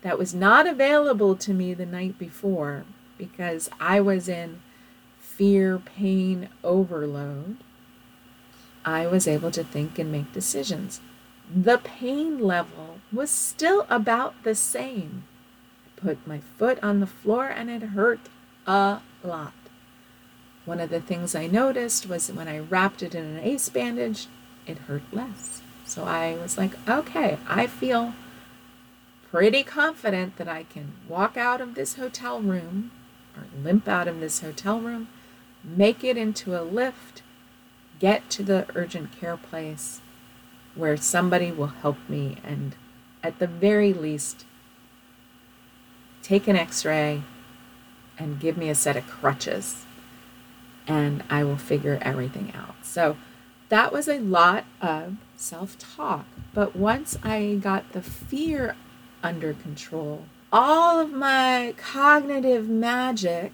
that 0.01 0.17
was 0.17 0.33
not 0.33 0.67
available 0.67 1.35
to 1.35 1.53
me 1.53 1.73
the 1.73 1.85
night 1.85 2.17
before 2.17 2.85
because 3.17 3.69
I 3.79 3.99
was 3.99 4.29
in 4.29 4.61
fear, 5.19 5.77
pain, 5.77 6.49
overload, 6.63 7.57
I 8.83 9.05
was 9.05 9.27
able 9.27 9.51
to 9.51 9.63
think 9.63 9.99
and 9.99 10.11
make 10.11 10.31
decisions. 10.33 11.01
The 11.53 11.77
pain 11.77 12.39
level 12.39 12.99
was 13.11 13.29
still 13.29 13.85
about 13.89 14.43
the 14.43 14.55
same. 14.55 15.25
Put 15.97 16.25
my 16.25 16.39
foot 16.57 16.81
on 16.81 16.99
the 16.99 17.07
floor 17.07 17.47
and 17.47 17.69
it 17.69 17.81
hurt 17.81 18.21
a 18.65 19.01
lot. 19.23 19.53
One 20.65 20.79
of 20.79 20.89
the 20.89 21.01
things 21.01 21.35
I 21.35 21.47
noticed 21.47 22.07
was 22.07 22.31
when 22.31 22.47
I 22.47 22.59
wrapped 22.59 23.03
it 23.03 23.15
in 23.15 23.25
an 23.25 23.39
ace 23.39 23.69
bandage, 23.69 24.27
it 24.65 24.77
hurt 24.79 25.03
less. 25.11 25.61
So 25.85 26.03
I 26.03 26.35
was 26.35 26.57
like, 26.57 26.73
okay, 26.87 27.37
I 27.47 27.67
feel 27.67 28.13
pretty 29.31 29.63
confident 29.63 30.37
that 30.37 30.47
I 30.47 30.63
can 30.63 30.93
walk 31.07 31.37
out 31.37 31.61
of 31.61 31.75
this 31.75 31.95
hotel 31.95 32.41
room 32.41 32.91
or 33.35 33.45
limp 33.63 33.87
out 33.87 34.07
of 34.07 34.19
this 34.19 34.41
hotel 34.41 34.79
room, 34.79 35.07
make 35.63 36.03
it 36.03 36.17
into 36.17 36.55
a 36.55 36.65
Lyft, 36.65 37.21
get 37.99 38.29
to 38.31 38.43
the 38.43 38.67
urgent 38.75 39.17
care 39.17 39.37
place 39.37 40.01
where 40.75 40.97
somebody 40.97 41.51
will 41.51 41.67
help 41.67 41.97
me 42.07 42.37
and 42.43 42.75
at 43.23 43.39
the 43.39 43.47
very 43.47 43.93
least 43.93 44.45
take 46.27 46.47
an 46.47 46.57
x-ray 46.57 47.23
and 48.19 48.37
give 48.39 48.57
me 48.57 48.67
a 48.67 48.75
set 48.75 48.97
of 48.97 49.07
crutches 49.07 49.85
and 50.85 51.23
I 51.29 51.45
will 51.45 51.57
figure 51.57 51.97
everything 52.01 52.51
out. 52.53 52.75
So 52.81 53.15
that 53.69 53.93
was 53.93 54.09
a 54.09 54.19
lot 54.19 54.65
of 54.81 55.15
self-talk. 55.37 56.25
But 56.53 56.75
once 56.75 57.17
I 57.23 57.55
got 57.61 57.93
the 57.93 58.01
fear 58.01 58.75
under 59.23 59.53
control. 59.53 60.25
All 60.51 60.99
of 60.99 61.11
my 61.11 61.73
cognitive 61.77 62.69
magic 62.69 63.51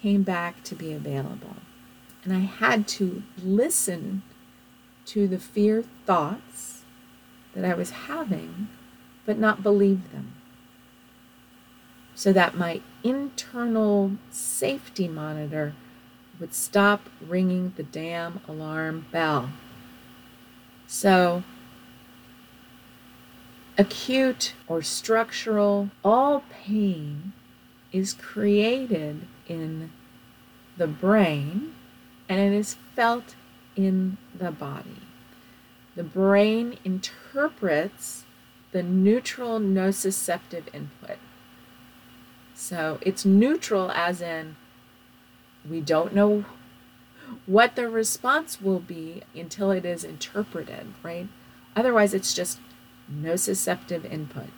came 0.00 0.22
back 0.22 0.62
to 0.64 0.74
be 0.74 0.92
available. 0.92 1.56
And 2.24 2.32
I 2.32 2.40
had 2.40 2.86
to 2.88 3.22
listen 3.42 4.22
to 5.06 5.26
the 5.26 5.38
fear 5.38 5.82
thoughts 6.06 6.82
that 7.54 7.64
I 7.64 7.74
was 7.74 7.90
having, 7.90 8.68
but 9.24 9.38
not 9.38 9.62
believe 9.62 10.12
them. 10.12 10.34
So 12.20 12.34
that 12.34 12.54
my 12.54 12.82
internal 13.02 14.12
safety 14.28 15.08
monitor 15.08 15.72
would 16.38 16.52
stop 16.52 17.08
ringing 17.26 17.72
the 17.78 17.82
damn 17.82 18.40
alarm 18.46 19.06
bell. 19.10 19.48
So 20.86 21.44
acute 23.78 24.52
or 24.68 24.82
structural, 24.82 25.88
all 26.04 26.44
pain 26.50 27.32
is 27.90 28.12
created 28.12 29.26
in 29.48 29.90
the 30.76 30.86
brain 30.86 31.72
and 32.28 32.38
it 32.38 32.52
is 32.52 32.76
felt 32.94 33.34
in 33.76 34.18
the 34.38 34.50
body. 34.50 35.00
The 35.96 36.04
brain 36.04 36.76
interprets 36.84 38.24
the 38.72 38.82
neutral 38.82 39.58
nociceptive 39.58 40.64
input. 40.74 41.16
So 42.60 42.98
it's 43.00 43.24
neutral 43.24 43.90
as 43.90 44.20
in 44.20 44.56
we 45.68 45.80
don't 45.80 46.14
know 46.14 46.44
what 47.46 47.74
the 47.74 47.88
response 47.88 48.60
will 48.60 48.80
be 48.80 49.22
until 49.34 49.70
it 49.70 49.86
is 49.86 50.04
interpreted, 50.04 50.88
right? 51.02 51.26
Otherwise, 51.74 52.12
it's 52.12 52.34
just 52.34 52.58
nociceptive 53.10 54.04
input. 54.04 54.50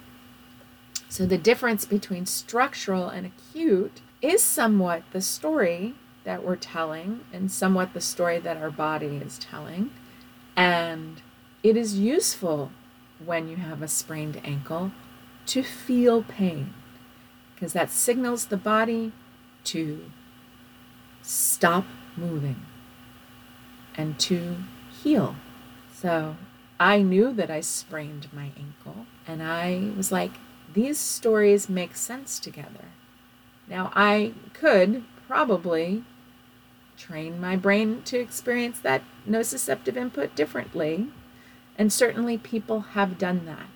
So 1.08 1.26
the 1.26 1.38
difference 1.38 1.84
between 1.84 2.26
structural 2.26 3.08
and 3.08 3.24
acute 3.24 4.00
is 4.20 4.42
somewhat 4.42 5.04
the 5.12 5.20
story 5.20 5.94
that 6.24 6.42
we're 6.42 6.56
telling 6.56 7.20
and 7.32 7.52
somewhat 7.52 7.94
the 7.94 8.00
story 8.00 8.40
that 8.40 8.56
our 8.56 8.72
body 8.72 9.22
is 9.24 9.38
telling. 9.38 9.90
And 10.56 11.22
it 11.62 11.76
is 11.76 12.00
useful 12.00 12.72
when 13.24 13.46
you 13.46 13.56
have 13.56 13.80
a 13.80 13.86
sprained 13.86 14.40
ankle 14.44 14.90
to 15.46 15.62
feel 15.62 16.24
pain 16.24 16.74
because 17.62 17.74
that 17.74 17.92
signals 17.92 18.46
the 18.46 18.56
body 18.56 19.12
to 19.62 20.10
stop 21.22 21.84
moving 22.16 22.56
and 23.94 24.18
to 24.18 24.56
heal. 25.00 25.36
So 25.94 26.34
I 26.80 27.02
knew 27.02 27.32
that 27.32 27.52
I 27.52 27.60
sprained 27.60 28.26
my 28.32 28.50
ankle, 28.58 29.06
and 29.28 29.44
I 29.44 29.92
was 29.96 30.10
like, 30.10 30.32
these 30.74 30.98
stories 30.98 31.68
make 31.68 31.94
sense 31.94 32.40
together. 32.40 32.86
Now, 33.68 33.92
I 33.94 34.34
could 34.54 35.04
probably 35.28 36.02
train 36.98 37.40
my 37.40 37.54
brain 37.54 38.02
to 38.06 38.18
experience 38.18 38.80
that 38.80 39.02
nociceptive 39.24 39.96
input 39.96 40.34
differently. 40.34 41.10
And 41.78 41.92
certainly 41.92 42.38
people 42.38 42.80
have 42.80 43.18
done 43.18 43.46
that. 43.46 43.68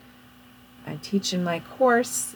I 0.84 0.96
teach 0.96 1.32
in 1.32 1.44
my 1.44 1.60
course, 1.60 2.34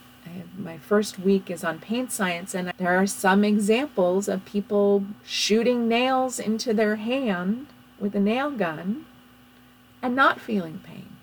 my 0.56 0.78
first 0.78 1.18
week 1.18 1.50
is 1.50 1.64
on 1.64 1.78
pain 1.78 2.08
science, 2.08 2.54
and 2.54 2.72
there 2.76 2.96
are 2.96 3.06
some 3.06 3.44
examples 3.44 4.28
of 4.28 4.44
people 4.44 5.04
shooting 5.24 5.88
nails 5.88 6.38
into 6.38 6.74
their 6.74 6.96
hand 6.96 7.66
with 7.98 8.14
a 8.14 8.20
nail 8.20 8.50
gun 8.50 9.06
and 10.02 10.16
not 10.16 10.40
feeling 10.40 10.80
pain. 10.84 11.16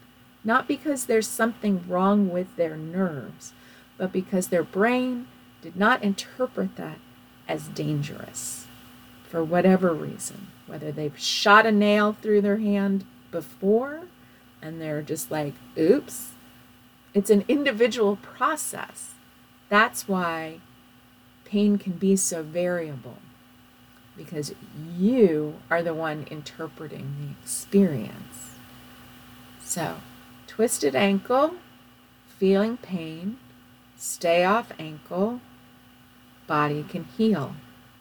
Not 0.43 0.67
because 0.67 1.05
there's 1.05 1.27
something 1.27 1.83
wrong 1.87 2.29
with 2.29 2.55
their 2.55 2.77
nerves, 2.77 3.53
but 3.97 4.11
because 4.11 4.47
their 4.47 4.63
brain 4.63 5.27
did 5.61 5.75
not 5.75 6.03
interpret 6.03 6.75
that 6.75 6.99
as 7.47 7.67
dangerous 7.69 8.67
for 9.27 9.43
whatever 9.43 9.93
reason. 9.93 10.47
Whether 10.67 10.91
they've 10.91 11.17
shot 11.17 11.65
a 11.65 11.71
nail 11.71 12.15
through 12.21 12.41
their 12.41 12.57
hand 12.57 13.05
before 13.31 14.03
and 14.61 14.81
they're 14.81 15.01
just 15.01 15.31
like, 15.31 15.53
oops. 15.77 16.31
It's 17.17 17.31
an 17.31 17.45
individual 17.47 18.17
process. 18.17 19.15
That's 19.69 20.07
why 20.07 20.59
pain 21.45 21.79
can 21.79 21.93
be 21.93 22.15
so 22.15 22.43
variable 22.43 23.17
because 24.15 24.53
you 24.95 25.55
are 25.71 25.81
the 25.81 25.95
one 25.95 26.27
interpreting 26.29 27.15
the 27.19 27.31
experience. 27.41 28.51
So, 29.63 29.95
twisted 30.45 30.95
ankle, 30.95 31.55
feeling 32.37 32.77
pain, 32.77 33.39
stay 33.95 34.45
off 34.45 34.71
ankle, 34.77 35.41
body 36.45 36.85
can 36.87 37.05
heal. 37.05 37.55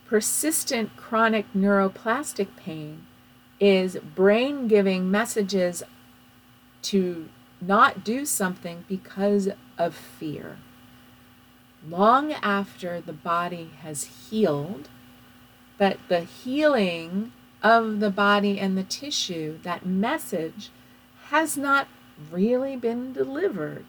Persistent 0.06 0.94
chronic 0.98 1.46
neuroplastic 1.56 2.48
pain 2.54 3.06
is 3.58 3.96
brain 3.96 4.68
giving 4.68 5.10
messages 5.10 5.82
to 6.82 7.30
not 7.60 8.04
do 8.04 8.24
something 8.24 8.84
because 8.88 9.48
of 9.78 9.94
fear. 9.94 10.58
Long 11.88 12.32
after 12.32 13.00
the 13.00 13.12
body 13.12 13.70
has 13.82 14.28
healed, 14.30 14.88
but 15.78 15.98
the 16.08 16.20
healing 16.20 17.32
of 17.62 18.00
the 18.00 18.10
body 18.10 18.58
and 18.58 18.76
the 18.76 18.82
tissue, 18.82 19.58
that 19.62 19.86
message 19.86 20.70
has 21.28 21.56
not 21.56 21.88
really 22.30 22.76
been 22.76 23.12
delivered 23.12 23.86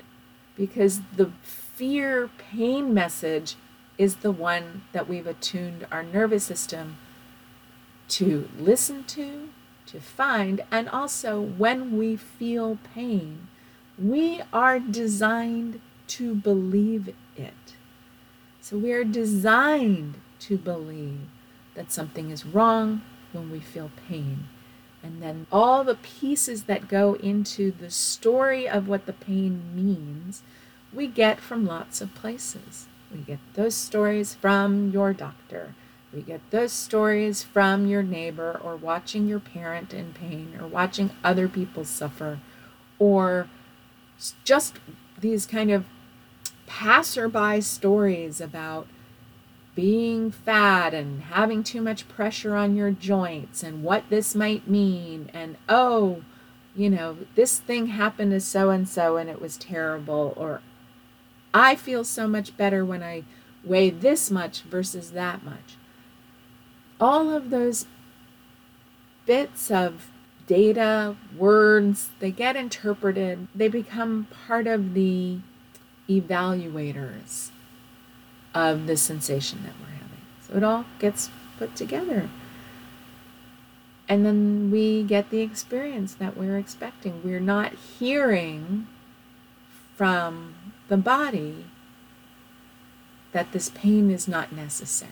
because 0.55 1.01
the 1.15 1.31
fear 1.43 2.29
pain 2.37 2.93
message 2.93 3.55
is 3.97 4.17
the 4.17 4.31
one 4.31 4.83
that 4.91 5.07
we've 5.07 5.27
attuned 5.27 5.87
our 5.91 6.03
nervous 6.03 6.43
system 6.43 6.97
to 8.07 8.49
listen 8.57 9.03
to, 9.03 9.49
to 9.85 9.99
find, 9.99 10.63
and 10.71 10.87
also 10.89 11.41
when 11.41 11.97
we 11.97 12.15
feel 12.15 12.77
pain, 12.93 13.47
we 13.97 14.41
are 14.53 14.79
designed 14.79 15.81
to 16.07 16.35
believe 16.35 17.13
it. 17.35 17.53
So 18.61 18.77
we 18.77 18.91
are 18.91 19.03
designed 19.03 20.15
to 20.39 20.57
believe 20.57 21.21
that 21.75 21.91
something 21.91 22.29
is 22.29 22.45
wrong 22.45 23.01
when 23.31 23.49
we 23.49 23.59
feel 23.59 23.91
pain. 24.07 24.47
And 25.03 25.21
then 25.21 25.47
all 25.51 25.83
the 25.83 25.95
pieces 25.95 26.63
that 26.63 26.87
go 26.87 27.13
into 27.15 27.71
the 27.71 27.89
story 27.89 28.67
of 28.67 28.87
what 28.87 29.05
the 29.05 29.13
pain 29.13 29.63
means, 29.73 30.41
we 30.93 31.07
get 31.07 31.39
from 31.39 31.65
lots 31.65 32.01
of 32.01 32.13
places. 32.15 32.87
We 33.11 33.19
get 33.19 33.39
those 33.53 33.75
stories 33.75 34.33
from 34.33 34.91
your 34.91 35.13
doctor. 35.13 35.75
We 36.13 36.21
get 36.21 36.41
those 36.51 36.71
stories 36.71 37.43
from 37.43 37.87
your 37.87 38.03
neighbor 38.03 38.59
or 38.63 38.75
watching 38.75 39.27
your 39.27 39.39
parent 39.39 39.93
in 39.93 40.13
pain 40.13 40.57
or 40.59 40.67
watching 40.67 41.11
other 41.23 41.47
people 41.47 41.85
suffer 41.85 42.39
or 42.99 43.47
just 44.43 44.75
these 45.19 45.45
kind 45.45 45.71
of 45.71 45.85
passerby 46.65 47.61
stories 47.61 48.41
about 48.41 48.87
being 49.75 50.31
fat 50.31 50.93
and 50.93 51.21
having 51.23 51.63
too 51.63 51.81
much 51.81 52.07
pressure 52.07 52.55
on 52.55 52.75
your 52.75 52.91
joints 52.91 53.61
and 53.61 53.83
what 53.83 54.03
this 54.09 54.33
might 54.33 54.67
mean 54.67 55.29
and 55.33 55.55
oh 55.69 56.23
you 56.75 56.89
know 56.89 57.15
this 57.35 57.59
thing 57.59 57.87
happened 57.87 58.31
to 58.31 58.39
so 58.39 58.71
and 58.71 58.89
so 58.89 59.17
and 59.17 59.29
it 59.29 59.39
was 59.39 59.55
terrible 59.55 60.33
or 60.35 60.61
I 61.53 61.75
feel 61.75 62.03
so 62.03 62.27
much 62.27 62.55
better 62.55 62.85
when 62.85 63.01
I 63.01 63.23
weigh 63.63 63.89
this 63.89 64.29
much 64.29 64.61
versus 64.61 65.11
that 65.11 65.43
much. 65.43 65.75
All 66.99 67.31
of 67.31 67.49
those 67.49 67.87
bits 69.25 69.71
of 69.71 70.11
data, 70.47 71.15
words, 71.37 72.09
they 72.19 72.31
get 72.31 72.55
interpreted, 72.55 73.47
they 73.53 73.67
become 73.67 74.27
part 74.47 74.65
of 74.65 74.93
the 74.93 75.39
evaluators 76.09 77.51
of 78.53 78.87
the 78.87 78.97
sensation 78.97 79.63
that 79.63 79.73
we're 79.79 79.93
having. 79.93 80.21
So 80.47 80.57
it 80.57 80.63
all 80.63 80.85
gets 80.99 81.29
put 81.59 81.75
together. 81.75 82.29
And 84.09 84.25
then 84.25 84.71
we 84.71 85.03
get 85.03 85.29
the 85.29 85.41
experience 85.41 86.13
that 86.15 86.37
we're 86.37 86.57
expecting. 86.57 87.21
We're 87.23 87.41
not 87.41 87.73
hearing 87.99 88.87
from 89.95 90.55
the 90.87 90.97
body 90.97 91.65
that 93.33 93.51
this 93.51 93.69
pain 93.69 94.09
is 94.09 94.27
not 94.27 94.53
necessary. 94.53 95.11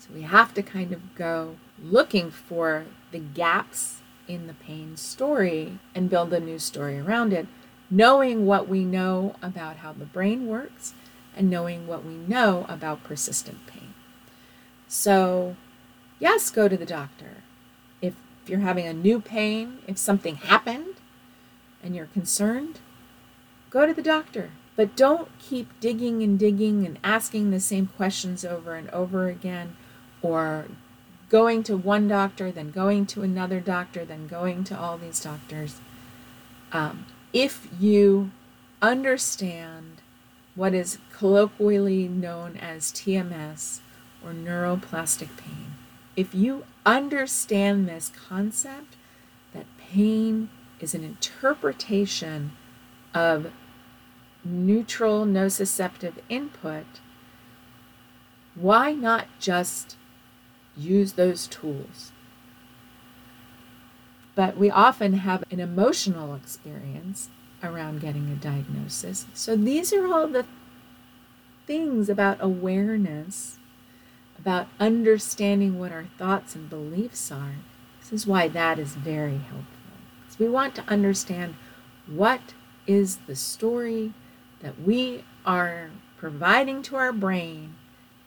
So 0.00 0.08
we 0.14 0.22
have 0.22 0.52
to 0.54 0.62
kind 0.62 0.92
of 0.92 1.14
go 1.14 1.56
looking 1.82 2.30
for 2.30 2.86
the 3.16 3.22
gaps 3.22 4.00
in 4.28 4.46
the 4.46 4.52
pain 4.52 4.96
story 4.96 5.78
and 5.94 6.10
build 6.10 6.32
a 6.32 6.40
new 6.40 6.58
story 6.58 6.98
around 6.98 7.32
it, 7.32 7.46
knowing 7.88 8.44
what 8.44 8.68
we 8.68 8.84
know 8.84 9.34
about 9.40 9.78
how 9.78 9.92
the 9.92 10.04
brain 10.04 10.46
works 10.46 10.92
and 11.34 11.48
knowing 11.48 11.86
what 11.86 12.04
we 12.04 12.14
know 12.14 12.66
about 12.68 13.04
persistent 13.04 13.66
pain. 13.66 13.94
So, 14.88 15.56
yes, 16.18 16.50
go 16.50 16.68
to 16.68 16.76
the 16.76 16.86
doctor. 16.86 17.42
If, 18.02 18.14
if 18.42 18.50
you're 18.50 18.60
having 18.60 18.86
a 18.86 18.92
new 18.92 19.20
pain, 19.20 19.78
if 19.86 19.96
something 19.96 20.36
happened 20.36 20.96
and 21.82 21.94
you're 21.94 22.06
concerned, 22.06 22.80
Go 23.70 23.86
to 23.86 23.92
the 23.92 24.02
doctor. 24.02 24.50
But 24.74 24.96
don't 24.96 25.28
keep 25.38 25.68
digging 25.80 26.22
and 26.22 26.38
digging 26.38 26.86
and 26.86 26.98
asking 27.02 27.50
the 27.50 27.60
same 27.60 27.88
questions 27.88 28.44
over 28.44 28.74
and 28.74 28.88
over 28.90 29.28
again, 29.28 29.76
or 30.22 30.66
going 31.28 31.62
to 31.64 31.76
one 31.76 32.08
doctor, 32.08 32.52
then 32.52 32.70
going 32.70 33.06
to 33.06 33.22
another 33.22 33.60
doctor, 33.60 34.04
then 34.04 34.26
going 34.26 34.64
to 34.64 34.78
all 34.78 34.96
these 34.96 35.20
doctors. 35.20 35.80
Um, 36.72 37.06
if 37.32 37.68
you 37.78 38.30
understand 38.80 40.00
what 40.54 40.74
is 40.74 40.98
colloquially 41.12 42.08
known 42.08 42.56
as 42.56 42.92
TMS 42.92 43.80
or 44.24 44.32
neuroplastic 44.32 45.36
pain, 45.36 45.74
if 46.16 46.34
you 46.34 46.64
understand 46.84 47.88
this 47.88 48.10
concept 48.28 48.96
that 49.52 49.66
pain 49.78 50.48
is 50.80 50.94
an 50.94 51.04
interpretation 51.04 52.52
of 53.14 53.52
neutral 54.44 55.26
nociceptive 55.26 56.14
input, 56.28 56.86
why 58.54 58.92
not 58.92 59.26
just 59.38 59.96
use 60.76 61.14
those 61.14 61.46
tools? 61.46 62.12
But 64.34 64.56
we 64.56 64.70
often 64.70 65.14
have 65.14 65.44
an 65.50 65.60
emotional 65.60 66.34
experience 66.34 67.30
around 67.62 68.00
getting 68.00 68.30
a 68.30 68.34
diagnosis. 68.34 69.26
So 69.32 69.56
these 69.56 69.92
are 69.92 70.06
all 70.06 70.28
the 70.28 70.44
things 71.66 72.08
about 72.08 72.38
awareness, 72.40 73.58
about 74.38 74.68
understanding 74.78 75.78
what 75.78 75.90
our 75.90 76.06
thoughts 76.18 76.54
and 76.54 76.68
beliefs 76.68 77.32
are. 77.32 77.56
This 78.00 78.12
is 78.12 78.26
why 78.26 78.48
that 78.48 78.78
is 78.78 78.94
very 78.94 79.38
helpful. 79.38 79.64
Because 80.20 80.38
we 80.38 80.48
want 80.48 80.74
to 80.76 80.84
understand 80.86 81.56
what 82.06 82.54
is 82.86 83.16
the 83.26 83.34
story 83.34 84.12
that 84.60 84.80
we 84.80 85.24
are 85.44 85.90
providing 86.16 86.82
to 86.82 86.96
our 86.96 87.12
brain 87.12 87.74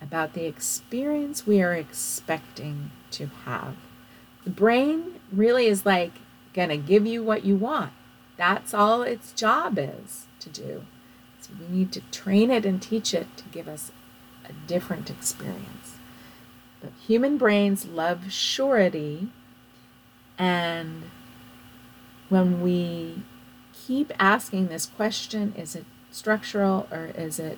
about 0.02 0.34
the 0.34 0.46
experience 0.46 1.46
we 1.46 1.62
are 1.62 1.74
expecting 1.74 2.92
to 3.12 3.28
have. 3.46 3.76
The 4.44 4.50
brain 4.50 5.20
really 5.32 5.68
is 5.68 5.86
like 5.86 6.14
going 6.54 6.70
to 6.70 6.78
give 6.78 7.06
you 7.06 7.24
what 7.24 7.46
you 7.46 7.56
want. 7.56 7.92
That's 8.38 8.74
all 8.74 9.04
its 9.04 9.34
job 9.34 9.78
is 9.78 10.28
to 10.40 10.50
do. 10.50 10.86
So 11.42 11.52
we 11.60 11.78
need 11.78 11.92
to 11.94 12.02
train 12.12 12.52
it 12.52 12.66
and 12.66 12.82
teach 12.82 13.14
it 13.14 13.36
to 13.38 13.44
give 13.52 13.68
us 13.68 13.92
a 14.48 14.54
different 14.68 15.10
experience. 15.10 15.98
But 16.82 16.92
human 17.06 17.38
brains 17.38 17.86
love 17.86 18.32
surety, 18.32 19.30
and 20.38 21.04
when 22.30 22.62
we 22.62 23.24
keep 23.74 24.14
asking 24.20 24.68
this 24.68 24.86
question 24.86 25.54
is 25.58 25.76
it 25.76 25.86
structural 26.12 26.88
or 26.92 27.12
is 27.16 27.40
it 27.40 27.58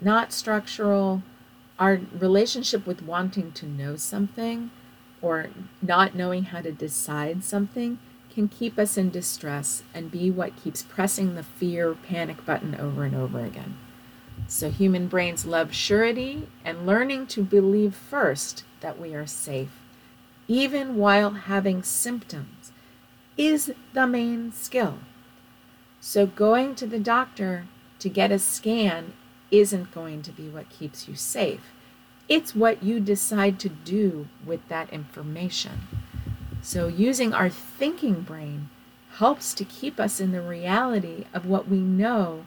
not 0.00 0.32
structural? 0.32 1.22
Our 1.78 2.00
relationship 2.18 2.86
with 2.86 3.02
wanting 3.02 3.52
to 3.52 3.66
know 3.66 3.96
something 3.96 4.70
or 5.20 5.48
not 5.80 6.14
knowing 6.14 6.44
how 6.44 6.60
to 6.60 6.72
decide 6.72 7.44
something 7.44 7.98
can 8.32 8.48
keep 8.48 8.78
us 8.78 8.96
in 8.96 9.10
distress 9.10 9.82
and 9.92 10.10
be 10.10 10.30
what 10.30 10.56
keeps 10.62 10.82
pressing 10.82 11.34
the 11.34 11.42
fear 11.42 11.94
panic 11.94 12.44
button 12.44 12.74
over 12.76 13.04
and 13.04 13.14
over 13.14 13.40
again. 13.44 13.76
So, 14.46 14.70
human 14.70 15.08
brains 15.08 15.44
love 15.44 15.74
surety 15.74 16.48
and 16.64 16.86
learning 16.86 17.26
to 17.28 17.42
believe 17.42 17.94
first 17.94 18.64
that 18.80 19.00
we 19.00 19.14
are 19.14 19.26
safe, 19.26 19.80
even 20.46 20.96
while 20.96 21.30
having 21.30 21.82
symptoms, 21.82 22.70
is 23.36 23.72
the 23.92 24.06
main 24.06 24.52
skill. 24.52 25.00
So, 26.00 26.26
going 26.26 26.76
to 26.76 26.86
the 26.86 27.00
doctor 27.00 27.66
to 27.98 28.08
get 28.08 28.30
a 28.30 28.38
scan 28.38 29.14
isn't 29.50 29.92
going 29.92 30.22
to 30.22 30.32
be 30.32 30.48
what 30.48 30.70
keeps 30.70 31.08
you 31.08 31.14
safe. 31.14 31.72
It's 32.28 32.54
what 32.54 32.82
you 32.82 33.00
decide 33.00 33.58
to 33.60 33.68
do 33.68 34.28
with 34.44 34.66
that 34.68 34.92
information. 34.92 35.88
So, 36.60 36.88
using 36.88 37.32
our 37.32 37.48
thinking 37.48 38.20
brain 38.22 38.68
helps 39.16 39.54
to 39.54 39.64
keep 39.64 39.98
us 39.98 40.20
in 40.20 40.32
the 40.32 40.42
reality 40.42 41.24
of 41.32 41.46
what 41.46 41.68
we 41.68 41.78
know 41.78 42.44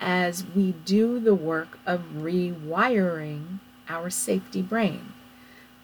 as 0.00 0.44
we 0.54 0.72
do 0.84 1.20
the 1.20 1.34
work 1.34 1.78
of 1.86 2.02
rewiring 2.16 3.60
our 3.88 4.10
safety 4.10 4.62
brain. 4.62 5.12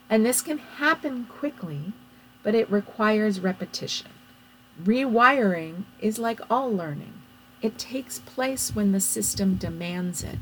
And 0.09 0.27
this 0.27 0.43
can 0.43 0.59
happen 0.59 1.27
quickly, 1.27 1.93
but 2.43 2.55
it 2.55 2.71
requires 2.71 3.41
repetition. 3.41 4.09
Rewiring 4.83 5.85
is 6.01 6.19
like 6.19 6.41
all 6.51 6.71
learning, 6.73 7.20
it 7.63 7.79
takes 7.79 8.19
place 8.19 8.75
when 8.75 8.93
the 8.93 9.01
system 9.01 9.57
demands 9.57 10.23
it. 10.23 10.39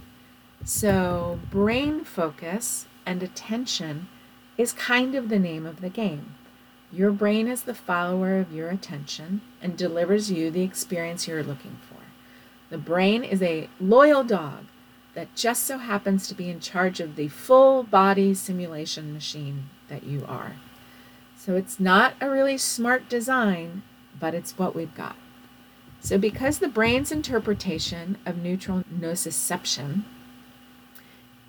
So, 0.65 1.41
brain 1.51 2.05
focus 2.05 2.87
and 3.07 3.23
attention 3.23 4.09
is 4.57 4.73
kind 4.73 5.15
of 5.15 5.29
the 5.29 5.39
name 5.39 5.67
of 5.67 5.81
the 5.81 5.89
game. 5.89 6.35
Your 6.91 7.13
brain 7.13 7.49
is 7.49 7.63
the 7.63 7.75
follower 7.75 8.39
of 8.39 8.53
your 8.53 8.71
attention 8.71 9.43
and 9.61 9.77
delivers 9.77 10.31
you 10.31 10.51
the 10.51 10.63
experience 10.63 11.29
you're 11.29 11.43
looking 11.43 11.79
for. 11.89 12.01
The 12.71 12.79
brain 12.79 13.25
is 13.25 13.43
a 13.43 13.69
loyal 13.81 14.25
dog 14.25 14.65
that 15.15 15.35
just 15.35 15.65
so 15.65 15.79
happens 15.79 16.29
to 16.29 16.35
be 16.35 16.49
in 16.49 16.61
charge 16.61 17.01
of 17.01 17.17
the 17.17 17.29
full 17.29 17.83
body 17.83 18.35
simulation 18.35 19.13
machine 19.13 19.69
that 19.89 20.05
you 20.05 20.25
are. 20.29 20.57
So 21.37 21.57
it's 21.57 21.81
not 21.81 22.15
a 22.21 22.31
really 22.31 22.59
smart 22.59 23.09
design, 23.09 23.83
but 24.19 24.35
it's 24.35 24.59
what 24.59 24.75
we've 24.75 24.95
got. 24.95 25.17
So, 26.01 26.17
because 26.17 26.59
the 26.59 26.69
brain's 26.69 27.11
interpretation 27.11 28.19
of 28.25 28.39
neutral 28.39 28.85
nociception 28.85 30.05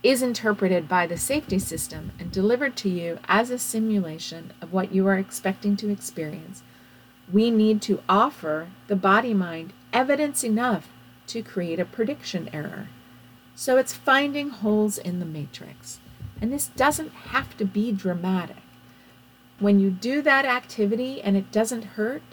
is 0.02 0.22
interpreted 0.22 0.88
by 0.88 1.06
the 1.06 1.18
safety 1.18 1.60
system 1.60 2.12
and 2.20 2.32
delivered 2.32 2.76
to 2.78 2.90
you 2.90 3.20
as 3.28 3.50
a 3.50 3.60
simulation 3.60 4.54
of 4.62 4.74
what 4.74 4.94
you 4.94 5.06
are 5.08 5.18
expecting 5.18 5.76
to 5.78 5.90
experience, 5.90 6.64
we 7.32 7.52
need 7.52 7.82
to 7.84 8.02
offer 8.08 8.70
the 8.88 8.96
body 8.96 9.34
mind 9.34 9.74
evidence 9.94 10.44
enough 10.44 10.90
to 11.28 11.44
create 11.44 11.80
a 11.80 11.86
prediction 11.86 12.50
error. 12.52 12.88
So 13.56 13.78
it's 13.78 13.94
finding 13.94 14.50
holes 14.50 14.98
in 14.98 15.20
the 15.20 15.26
matrix. 15.26 16.00
And 16.42 16.52
this 16.52 16.68
doesn't 16.68 17.12
have 17.12 17.58
to 17.58 17.66
be 17.66 17.92
dramatic. 17.92 18.56
When 19.60 19.80
you 19.80 19.90
do 19.90 20.22
that 20.22 20.46
activity 20.46 21.22
and 21.22 21.36
it 21.36 21.52
doesn't 21.52 21.84
hurt, 21.84 22.24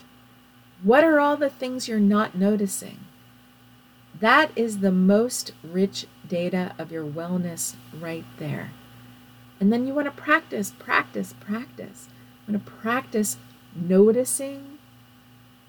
what 0.83 1.05
are 1.05 1.21
all 1.21 1.37
the 1.37 1.51
things 1.51 1.89
you're 1.89 1.99
not 1.99 2.35
noticing? 2.35 3.01
That 4.19 4.51
is 4.57 4.79
the 4.79 4.93
most 4.93 5.53
rich 5.63 6.07
data 6.27 6.75
of 6.79 6.91
your 6.91 7.05
wellness 7.05 7.75
right 7.99 8.25
there. 8.39 8.73
And 9.61 9.73
then 9.73 9.87
you 9.87 9.95
want 9.95 10.07
to 10.07 10.23
practice, 10.23 10.73
practice, 10.79 11.35
practice. 11.39 12.09
You 12.47 12.55
want 12.55 12.65
to 12.65 12.73
practice 12.73 13.37
noticing 13.75 14.79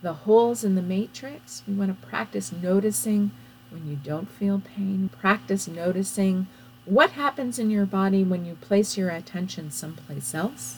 the 0.02 0.13
holes 0.13 0.63
in 0.63 0.76
the 0.76 0.82
matrix. 0.82 1.63
We 1.67 1.74
want 1.74 2.00
to 2.00 2.08
practice 2.08 2.52
noticing 2.52 3.32
when 3.70 3.88
you 3.88 3.96
don't 3.96 4.30
feel 4.30 4.62
pain. 4.76 5.10
Practice 5.20 5.67
noticing 5.67 6.48
what 6.86 7.12
happens 7.12 7.60
in 7.60 7.70
your 7.70 7.86
body 7.86 8.24
when 8.24 8.46
you 8.46 8.56
place 8.56 8.98
your 8.98 9.10
attention 9.10 9.72
someplace 9.72 10.34
else. 10.34 10.78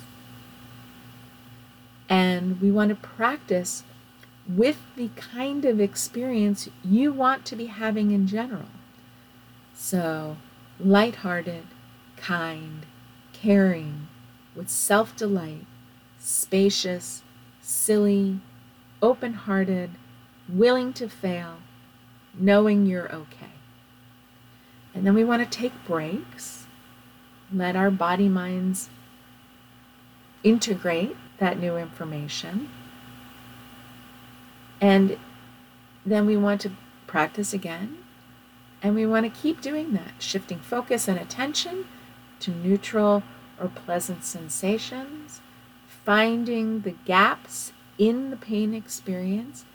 And 2.08 2.60
we 2.60 2.72
want 2.72 2.90
to 2.90 2.96
practice 2.96 3.84
with 4.56 4.80
the 4.96 5.10
kind 5.10 5.64
of 5.64 5.80
experience 5.80 6.68
you 6.84 7.14
want 7.14 7.46
to 7.46 7.56
be 7.56 7.68
having 7.68 8.12
in 8.12 8.26
general. 8.26 8.66
So, 9.76 10.38
lighthearted, 10.80 11.66
kind, 12.18 12.86
caring, 13.32 14.08
with 14.56 14.70
self 14.70 15.16
delight, 15.16 15.66
spacious, 16.18 17.22
silly, 17.62 18.40
open 19.02 19.34
hearted, 19.34 19.92
willing 20.48 20.94
to 20.94 21.08
fail, 21.08 21.58
knowing 22.34 22.86
you're 22.86 23.14
okay. 23.14 23.54
And 24.94 25.06
then 25.06 25.14
we 25.14 25.24
want 25.24 25.44
to 25.44 25.58
take 25.58 25.74
breaks, 25.86 26.66
let 27.54 27.76
our 27.76 27.92
body 27.92 28.28
minds 28.28 28.90
integrate 30.44 31.16
that 31.38 31.60
new 31.60 31.78
information. 31.78 32.70
And 34.82 35.18
then 36.06 36.26
we 36.26 36.38
want 36.38 36.62
to 36.62 36.72
practice 37.08 37.54
again. 37.54 37.98
And 38.82 38.96
we 38.96 39.06
want 39.06 39.26
to 39.26 39.42
keep 39.42 39.62
doing 39.62 39.94
that, 39.94 40.14
shifting 40.20 40.60
focus 40.60 41.08
and 41.08 41.20
attention 41.20 41.86
to 42.40 42.52
neutral 42.52 43.24
or 43.60 43.68
pleasant 43.68 44.24
sensations, 44.24 45.42
finding 45.88 46.82
the 46.82 46.96
gaps 47.06 47.74
in 47.98 48.30
the 48.30 48.38
pain 48.38 48.74
experience 48.74 49.66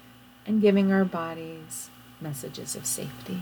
and 0.46 0.62
giving 0.62 0.90
our 0.90 1.04
bodies 1.04 1.90
messages 2.20 2.74
of 2.74 2.86
safety. 2.86 3.40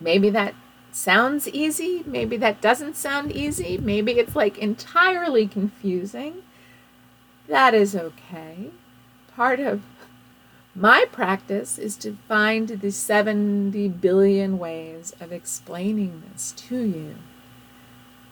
Maybe 0.00 0.30
that 0.30 0.54
sounds 0.90 1.46
easy, 1.48 2.02
maybe 2.06 2.36
that 2.38 2.60
doesn't 2.60 2.96
sound 2.96 3.32
easy, 3.32 3.78
maybe 3.78 4.12
it's 4.12 4.34
like 4.34 4.58
entirely 4.58 5.46
confusing. 5.46 6.42
That 7.48 7.74
is 7.74 7.94
okay. 7.94 8.70
Part 9.36 9.60
of 9.60 9.82
my 10.74 11.06
practice 11.10 11.78
is 11.78 11.96
to 11.98 12.16
find 12.28 12.68
the 12.68 12.92
70 12.92 13.88
billion 13.88 14.58
ways 14.58 15.14
of 15.20 15.32
explaining 15.32 16.22
this 16.32 16.52
to 16.52 16.78
you. 16.78 17.14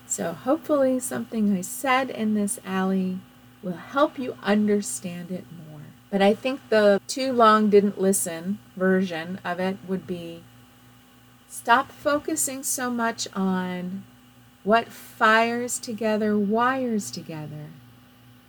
So, 0.07 0.33
hopefully, 0.33 0.99
something 1.01 1.57
I 1.57 1.61
said 1.61 2.11
in 2.11 2.35
this 2.35 2.59
Allie 2.65 3.21
will 3.63 3.77
help 3.77 4.19
you 4.19 4.37
understand 4.43 5.31
it 5.31 5.45
more. 5.53 5.83
But 6.11 6.21
I 6.21 6.35
think 6.35 6.61
the 6.69 7.01
too 7.07 7.33
long 7.33 7.71
didn't 7.71 8.01
listen 8.01 8.59
version 8.77 9.39
of 9.45 9.61
it 9.61 9.77
would 9.87 10.07
be 10.07 10.43
stop 11.49 11.93
focusing 11.93 12.63
so 12.63 12.91
much 12.91 13.29
on 13.35 14.05
what 14.65 14.89
fires 14.89 15.79
together 15.79 16.39
wires 16.39 17.11
together 17.11 17.69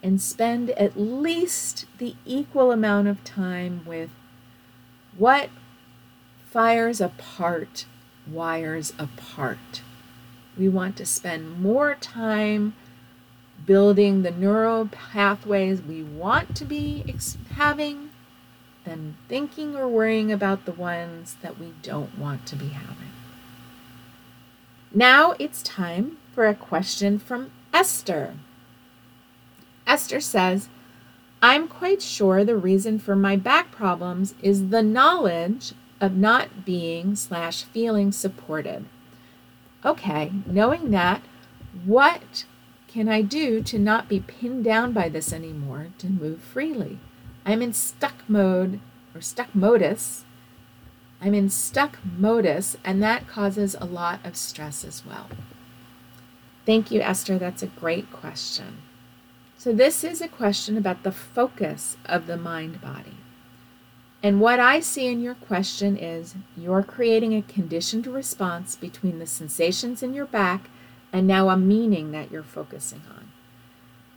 and 0.04 0.22
spend 0.22 0.72
at 0.72 1.00
least 1.00 1.86
the 1.98 2.16
equal 2.26 2.72
amount 2.72 3.08
of 3.08 3.24
time 3.24 3.82
with 3.86 4.10
what 5.18 5.50
fires 6.50 7.00
apart 7.00 7.86
wires 8.28 8.94
apart. 9.00 9.82
We 10.58 10.70
want 10.70 10.96
to 10.98 11.06
spend 11.06 11.62
more 11.62 11.96
time 11.96 12.76
building 13.66 14.22
the 14.22 14.32
neural 14.32 14.88
pathways 14.88 15.82
we 15.82 16.04
want 16.04 16.56
to 16.58 16.66
be 16.66 17.04
ex- 17.08 17.38
having 17.56 18.10
than 18.84 19.16
thinking 19.28 19.76
or 19.76 19.88
worrying 19.88 20.32
about 20.32 20.66
the 20.66 20.72
ones 20.72 21.38
that 21.42 21.60
we 21.60 21.74
don't 21.84 22.18
want 22.18 22.46
to 22.48 22.56
be 22.56 22.70
having. 22.70 23.12
Now 24.94 25.36
it's 25.40 25.62
time 25.62 26.18
for 26.34 26.48
a 26.48 26.56
question 26.56 27.20
from 27.20 27.52
Esther. 27.74 28.34
Esther 29.92 30.22
says, 30.22 30.70
I'm 31.42 31.68
quite 31.68 32.02
sure 32.02 32.46
the 32.46 32.56
reason 32.56 32.98
for 32.98 33.14
my 33.14 33.36
back 33.36 33.74
problems 33.74 34.36
is 34.42 34.70
the 34.70 34.82
knowledge 34.82 35.74
of 36.00 36.16
not 36.16 36.64
being 36.64 37.14
slash 37.18 37.64
feeling 37.66 38.14
supported. 38.14 38.86
Okay, 39.84 40.32
knowing 40.46 40.92
that, 40.92 41.22
what 41.84 42.46
can 42.88 43.10
I 43.10 43.22
do 43.22 43.62
to 43.64 43.78
not 43.78 44.08
be 44.08 44.22
pinned 44.22 44.64
down 44.64 44.94
by 44.94 45.10
this 45.10 45.34
anymore 45.34 45.88
to 45.98 46.08
move 46.08 46.42
freely? 46.42 46.98
I'm 47.46 47.62
in 47.62 47.74
stuck 47.74 48.24
mode 48.30 48.80
or 49.14 49.20
stuck 49.20 49.54
modus. 49.54 50.24
I'm 51.20 51.34
in 51.34 51.50
stuck 51.50 51.98
modus, 52.18 52.78
and 52.86 53.04
that 53.04 53.28
causes 53.28 53.76
a 53.78 53.86
lot 53.86 54.26
of 54.26 54.38
stress 54.38 54.86
as 54.86 55.06
well. 55.06 55.28
Thank 56.66 56.92
you, 56.92 57.02
Esther. 57.02 57.38
That's 57.38 57.62
a 57.62 57.68
great 57.68 58.10
question. 58.14 58.84
So, 59.62 59.72
this 59.72 60.04
is 60.04 60.22
a 60.22 60.28
question 60.28 60.76
about 60.76 61.04
the 61.04 61.12
focus 61.12 61.96
of 62.08 62.26
the 62.26 62.36
mind 62.36 62.82
body. 62.82 63.18
And 64.24 64.42
what 64.42 64.60
I 64.60 64.80
see 64.80 65.06
in 65.06 65.22
your 65.22 65.36
question 65.36 65.98
is 65.98 66.34
you're 66.58 66.82
creating 66.82 67.36
a 67.36 67.44
conditioned 67.44 68.08
response 68.08 68.76
between 68.76 69.20
the 69.20 69.28
sensations 69.28 70.02
in 70.02 70.16
your 70.16 70.26
back 70.26 70.72
and 71.14 71.28
now 71.28 71.50
a 71.50 71.58
meaning 71.58 72.12
that 72.12 72.32
you're 72.32 72.42
focusing 72.42 73.04
on. 73.16 73.32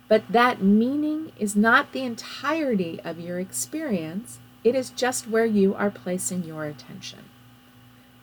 But 0.07 0.23
that 0.31 0.63
meaning 0.63 1.31
is 1.37 1.55
not 1.55 1.91
the 1.91 2.01
entirety 2.01 2.99
of 3.05 3.19
your 3.19 3.39
experience, 3.39 4.39
it 4.63 4.73
is 4.73 4.89
just 4.89 5.29
where 5.29 5.45
you 5.45 5.75
are 5.75 5.91
placing 5.91 6.43
your 6.43 6.65
attention. 6.65 7.29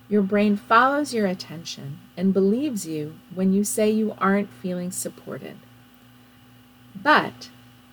Your 0.09 0.23
brain 0.23 0.57
follows 0.57 1.15
your 1.15 1.29
attention 1.29 2.01
and 2.17 2.35
believes 2.35 2.85
you 2.85 3.15
when 3.33 3.53
you 3.53 3.63
say 3.63 3.93
you 3.93 4.13
aren't 4.19 4.51
feeling 4.51 4.91
supported. 4.91 5.59
But 7.03 7.51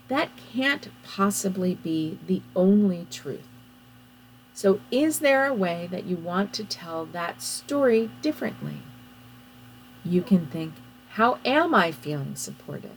that 0.08 0.30
can't 0.54 0.89
possibly 1.04 1.76
be 1.76 2.19
the 2.26 2.41
only 2.56 3.08
truth. 3.10 3.48
So, 4.54 4.82
is 4.91 5.19
there 5.19 5.45
a 5.45 5.54
way 5.54 5.88
that 5.89 6.04
you 6.04 6.17
want 6.17 6.52
to 6.54 6.65
tell 6.65 7.06
that 7.06 7.41
story 7.41 8.12
differently? 8.22 8.80
You 10.04 10.22
can 10.22 10.48
think, 10.48 10.74
How 11.12 11.39
am 11.45 11.74
I 11.74 11.91
feeling 11.91 12.36
supported? 12.36 12.91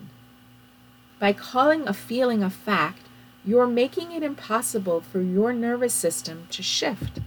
By 1.21 1.33
calling 1.33 1.87
a 1.87 1.95
feeling 1.95 2.43
a 2.43 2.51
fact, 2.51 3.03
you're 3.45 3.69
making 3.69 4.11
it 4.11 4.23
impossible 4.23 5.01
for 5.01 5.21
your 5.21 5.53
nervous 5.53 5.95
system 5.95 6.49
to 6.51 6.63
shift. 6.63 7.21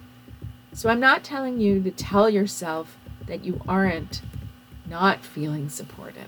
So, 0.74 0.89
I'm 0.89 1.00
not 1.00 1.24
telling 1.24 1.60
you 1.60 1.82
to 1.84 1.91
tell 1.91 2.30
yourself 2.30 2.98
that 3.28 3.45
you 3.45 3.62
aren't 3.67 4.21
not 4.86 5.24
feeling 5.24 5.69
supported, 5.69 6.28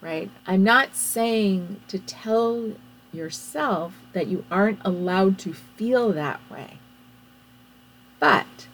right? 0.00 0.30
I'm 0.46 0.62
not 0.62 0.96
saying 0.96 1.80
to 1.88 1.98
tell 1.98 2.72
yourself 3.12 3.94
that 4.12 4.26
you 4.26 4.44
aren't 4.50 4.80
allowed 4.84 5.38
to 5.40 5.52
feel 5.52 6.12
that 6.12 6.40
way. 6.50 6.78
But 8.18 8.68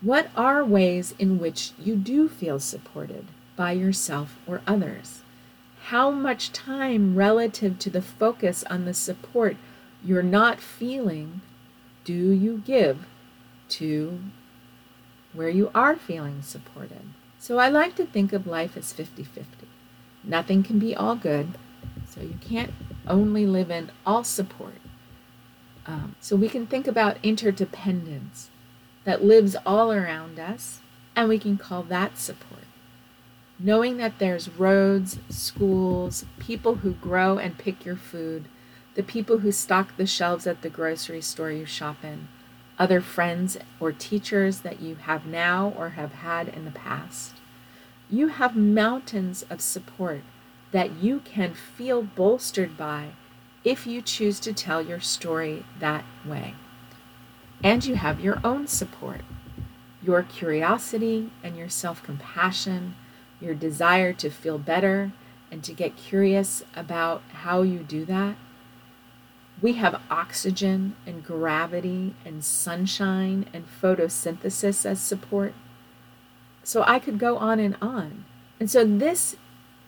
what 0.00 0.30
are 0.36 0.64
ways 0.64 1.14
in 1.18 1.38
which 1.38 1.72
you 1.78 1.96
do 1.96 2.28
feel 2.28 2.58
supported 2.58 3.26
by 3.56 3.72
yourself 3.72 4.36
or 4.46 4.62
others? 4.66 5.22
How 5.86 6.10
much 6.10 6.52
time 6.52 7.16
relative 7.16 7.78
to 7.80 7.90
the 7.90 8.02
focus 8.02 8.64
on 8.70 8.84
the 8.84 8.94
support 8.94 9.56
you're 10.04 10.22
not 10.22 10.60
feeling 10.60 11.40
do 12.04 12.30
you 12.30 12.62
give 12.64 13.06
to 13.68 14.18
where 15.32 15.48
you 15.48 15.70
are 15.74 15.96
feeling 15.96 16.42
supported? 16.42 17.02
So 17.38 17.58
I 17.58 17.68
like 17.68 17.94
to 17.96 18.06
think 18.06 18.32
of 18.32 18.46
life 18.46 18.76
as 18.76 18.92
50 18.92 19.22
50. 19.24 19.71
Nothing 20.24 20.62
can 20.62 20.78
be 20.78 20.94
all 20.94 21.16
good, 21.16 21.58
so 22.08 22.20
you 22.20 22.38
can't 22.40 22.72
only 23.06 23.46
live 23.46 23.70
in 23.70 23.90
all 24.06 24.24
support. 24.24 24.74
Um, 25.86 26.14
so 26.20 26.36
we 26.36 26.48
can 26.48 26.66
think 26.66 26.86
about 26.86 27.18
interdependence 27.22 28.50
that 29.04 29.24
lives 29.24 29.56
all 29.66 29.92
around 29.92 30.38
us, 30.38 30.80
and 31.16 31.28
we 31.28 31.38
can 31.38 31.58
call 31.58 31.82
that 31.84 32.18
support. 32.18 32.62
Knowing 33.58 33.96
that 33.96 34.18
there's 34.18 34.48
roads, 34.48 35.18
schools, 35.28 36.24
people 36.38 36.76
who 36.76 36.92
grow 36.92 37.38
and 37.38 37.58
pick 37.58 37.84
your 37.84 37.96
food, 37.96 38.46
the 38.94 39.02
people 39.02 39.38
who 39.38 39.50
stock 39.50 39.96
the 39.96 40.06
shelves 40.06 40.46
at 40.46 40.62
the 40.62 40.68
grocery 40.68 41.20
store 41.20 41.50
you 41.50 41.64
shop 41.64 42.04
in, 42.04 42.28
other 42.78 43.00
friends 43.00 43.56
or 43.80 43.92
teachers 43.92 44.60
that 44.60 44.80
you 44.80 44.96
have 44.96 45.26
now 45.26 45.72
or 45.76 45.90
have 45.90 46.12
had 46.12 46.48
in 46.48 46.64
the 46.64 46.70
past. 46.70 47.34
You 48.12 48.28
have 48.28 48.54
mountains 48.54 49.42
of 49.48 49.62
support 49.62 50.20
that 50.70 50.96
you 51.02 51.20
can 51.20 51.54
feel 51.54 52.02
bolstered 52.02 52.76
by 52.76 53.12
if 53.64 53.86
you 53.86 54.02
choose 54.02 54.38
to 54.40 54.52
tell 54.52 54.82
your 54.82 55.00
story 55.00 55.64
that 55.80 56.04
way. 56.22 56.52
And 57.64 57.82
you 57.86 57.94
have 57.94 58.20
your 58.20 58.38
own 58.44 58.66
support 58.66 59.22
your 60.02 60.22
curiosity 60.24 61.30
and 61.42 61.56
your 61.56 61.70
self 61.70 62.02
compassion, 62.02 62.96
your 63.40 63.54
desire 63.54 64.12
to 64.12 64.28
feel 64.28 64.58
better 64.58 65.12
and 65.50 65.64
to 65.64 65.72
get 65.72 65.96
curious 65.96 66.62
about 66.76 67.22
how 67.32 67.62
you 67.62 67.78
do 67.78 68.04
that. 68.04 68.36
We 69.62 69.74
have 69.74 70.02
oxygen 70.10 70.96
and 71.06 71.24
gravity 71.24 72.14
and 72.26 72.44
sunshine 72.44 73.46
and 73.54 73.64
photosynthesis 73.80 74.84
as 74.84 75.00
support. 75.00 75.54
So 76.64 76.84
I 76.86 76.98
could 76.98 77.18
go 77.18 77.36
on 77.36 77.58
and 77.58 77.76
on. 77.80 78.24
And 78.60 78.70
so 78.70 78.84
this 78.84 79.36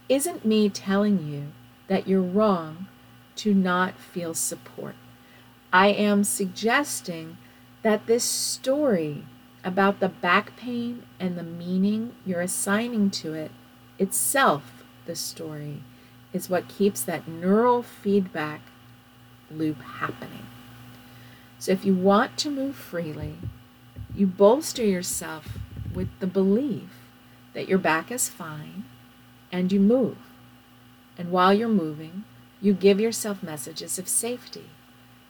isn't 0.08 0.44
me 0.44 0.68
telling 0.68 1.26
you 1.26 1.52
that 1.88 2.08
you're 2.08 2.20
wrong 2.20 2.88
to 3.36 3.54
not 3.54 3.98
feel 3.98 4.34
support. 4.34 4.94
I 5.72 5.88
am 5.88 6.24
suggesting 6.24 7.38
that 7.82 8.06
this 8.06 8.24
story 8.24 9.24
about 9.64 10.00
the 10.00 10.08
back 10.08 10.56
pain 10.56 11.02
and 11.18 11.36
the 11.36 11.42
meaning 11.42 12.12
you're 12.24 12.40
assigning 12.40 13.10
to 13.10 13.34
it 13.34 13.50
itself, 13.98 14.84
the 15.06 15.16
story, 15.16 15.82
is 16.32 16.50
what 16.50 16.68
keeps 16.68 17.02
that 17.02 17.28
neural 17.28 17.82
feedback 17.82 18.60
loop 19.50 19.80
happening. 19.80 20.46
So 21.58 21.72
if 21.72 21.84
you 21.84 21.94
want 21.94 22.36
to 22.38 22.50
move 22.50 22.74
freely, 22.74 23.38
you 24.14 24.26
bolster 24.26 24.84
yourself 24.84 25.58
with 25.94 26.08
the 26.20 26.26
belief 26.26 26.90
that 27.54 27.68
your 27.68 27.78
back 27.78 28.10
is 28.10 28.28
fine 28.28 28.84
and 29.50 29.72
you 29.72 29.80
move. 29.80 30.18
And 31.16 31.30
while 31.30 31.54
you're 31.54 31.68
moving, 31.68 32.24
you 32.60 32.72
give 32.72 33.00
yourself 33.00 33.42
messages 33.42 33.98
of 33.98 34.08
safety. 34.08 34.70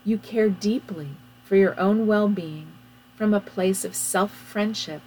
You 0.05 0.18
care 0.18 0.48
deeply 0.48 1.11
for 1.44 1.57
your 1.57 1.79
own 1.79 2.07
well 2.07 2.29
being 2.29 2.68
from 3.16 3.35
a 3.35 3.40
place 3.40 3.85
of 3.85 3.94
self 3.94 4.33
friendship, 4.33 5.03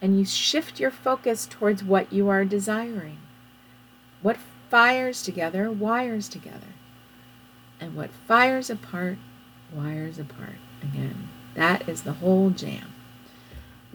and 0.00 0.18
you 0.18 0.24
shift 0.24 0.78
your 0.78 0.90
focus 0.90 1.46
towards 1.48 1.82
what 1.82 2.12
you 2.12 2.28
are 2.28 2.44
desiring. 2.44 3.18
What 4.22 4.38
fires 4.68 5.22
together 5.22 5.70
wires 5.70 6.28
together, 6.28 6.74
and 7.80 7.96
what 7.96 8.10
fires 8.26 8.70
apart 8.70 9.18
wires 9.72 10.18
apart 10.18 10.58
again. 10.82 11.28
That 11.54 11.88
is 11.88 12.02
the 12.02 12.14
whole 12.14 12.50
jam. 12.50 12.92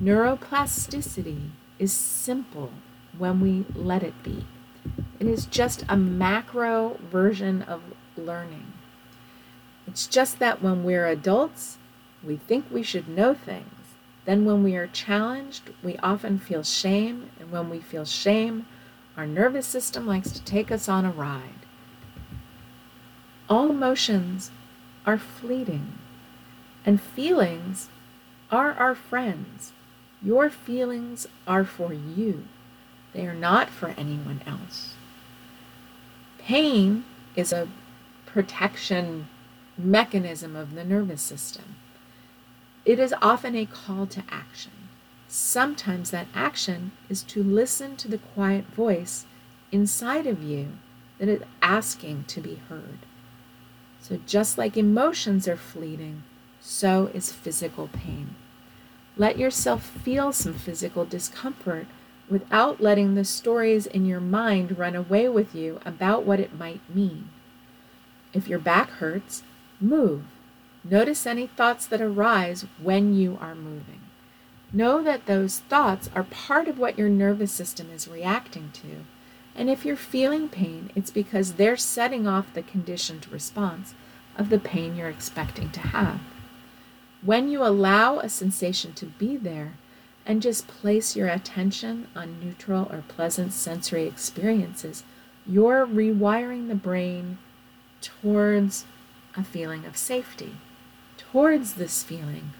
Neuroplasticity 0.01 1.51
is 1.79 1.93
simple 1.93 2.71
when 3.17 3.39
we 3.39 3.65
let 3.73 4.03
it 4.03 4.21
be. 4.23 4.45
It 5.19 5.27
is 5.27 5.45
just 5.45 5.85
a 5.87 5.95
macro 5.95 6.99
version 7.09 7.61
of 7.61 7.81
learning. 8.17 8.73
It's 9.87 10.05
just 10.05 10.39
that 10.39 10.61
when 10.61 10.83
we're 10.83 11.07
adults, 11.07 11.77
we 12.21 12.35
think 12.35 12.65
we 12.69 12.83
should 12.83 13.07
know 13.07 13.33
things. 13.33 13.71
Then, 14.25 14.43
when 14.43 14.63
we 14.63 14.75
are 14.75 14.87
challenged, 14.87 15.69
we 15.81 15.95
often 15.97 16.39
feel 16.39 16.63
shame, 16.63 17.29
and 17.39 17.51
when 17.51 17.69
we 17.69 17.79
feel 17.79 18.05
shame, 18.05 18.65
our 19.15 19.27
nervous 19.27 19.67
system 19.67 20.05
likes 20.05 20.31
to 20.31 20.43
take 20.43 20.71
us 20.71 20.89
on 20.89 21.05
a 21.05 21.11
ride. 21.11 21.65
All 23.47 23.69
emotions 23.69 24.51
are 25.05 25.19
fleeting, 25.19 25.99
and 26.85 26.99
feelings 26.99 27.89
are 28.51 28.73
our 28.73 28.95
friends. 28.95 29.71
Your 30.25 30.49
feelings 30.49 31.27
are 31.45 31.63
for 31.63 31.93
you, 31.93 32.45
they 33.13 33.27
are 33.27 33.35
not 33.35 33.69
for 33.69 33.89
anyone 33.89 34.41
else. 34.47 34.95
Pain 36.39 37.05
is 37.35 37.53
a 37.53 37.67
protection 38.25 39.27
mechanism 39.77 40.55
of 40.55 40.73
the 40.73 40.83
nervous 40.83 41.21
system. 41.21 41.75
It 42.85 42.97
is 42.97 43.13
often 43.21 43.55
a 43.55 43.67
call 43.67 44.07
to 44.07 44.23
action. 44.31 44.71
Sometimes 45.27 46.09
that 46.09 46.27
action 46.33 46.91
is 47.07 47.21
to 47.23 47.43
listen 47.43 47.95
to 47.97 48.07
the 48.07 48.17
quiet 48.17 48.65
voice 48.65 49.27
inside 49.71 50.25
of 50.25 50.41
you 50.41 50.69
that 51.19 51.29
is 51.29 51.43
asking 51.61 52.23
to 52.29 52.41
be 52.41 52.61
heard. 52.67 52.99
So, 54.01 54.19
just 54.25 54.57
like 54.57 54.75
emotions 54.75 55.47
are 55.47 55.57
fleeting, 55.57 56.23
so 56.61 57.11
is 57.13 57.31
physical 57.31 57.87
pain. 57.87 58.35
Let 59.17 59.37
yourself 59.37 59.83
feel 59.83 60.33
some 60.33 60.53
physical 60.53 61.05
discomfort 61.05 61.87
without 62.29 62.81
letting 62.81 63.15
the 63.15 63.23
stories 63.23 63.85
in 63.85 64.05
your 64.05 64.19
mind 64.19 64.77
run 64.77 64.95
away 64.95 65.29
with 65.29 65.55
you 65.55 65.79
about 65.85 66.25
what 66.25 66.39
it 66.39 66.57
might 66.57 66.81
mean. 66.93 67.29
If 68.33 68.47
your 68.47 68.59
back 68.59 68.89
hurts, 68.89 69.43
move. 69.79 70.23
Notice 70.83 71.25
any 71.25 71.47
thoughts 71.47 71.85
that 71.85 72.01
arise 72.01 72.65
when 72.81 73.15
you 73.15 73.37
are 73.39 73.55
moving. 73.55 74.01
Know 74.73 75.01
that 75.03 75.25
those 75.25 75.59
thoughts 75.59 76.09
are 76.13 76.23
part 76.23 76.67
of 76.67 76.77
what 76.77 76.97
your 76.97 77.07
nervous 77.07 77.51
system 77.51 77.89
is 77.91 78.07
reacting 78.07 78.71
to. 78.73 79.05
And 79.55 79.69
if 79.69 79.85
you're 79.85 79.95
feeling 79.95 80.49
pain, 80.49 80.91
it's 80.95 81.11
because 81.11 81.53
they're 81.53 81.77
setting 81.77 82.27
off 82.27 82.53
the 82.53 82.61
conditioned 82.61 83.31
response 83.31 83.95
of 84.37 84.49
the 84.49 84.59
pain 84.59 84.97
you're 84.97 85.07
expecting 85.09 85.69
to 85.71 85.79
have. 85.79 86.19
When 87.25 87.49
you 87.49 87.63
allow 87.63 88.19
a 88.19 88.29
sensation 88.29 88.93
to 88.93 89.07
be 89.07 89.35
there 89.35 89.73
and 90.27 90.43
just 90.43 90.67
place 90.67 91.15
your 91.15 91.27
attention 91.27 92.07
on 92.15 92.39
neutral 92.39 92.87
or 92.91 93.03
pleasant 93.07 93.51
sensory 93.51 94.05
experiences, 94.05 95.03
you're 95.43 95.87
rewiring 95.87 96.67
the 96.67 96.75
brain 96.75 97.39
towards 97.99 98.85
a 99.35 99.43
feeling 99.43 99.85
of 99.85 99.97
safety 99.97 100.57
towards 101.17 101.73
this 101.73 102.03
feeling 102.03 102.51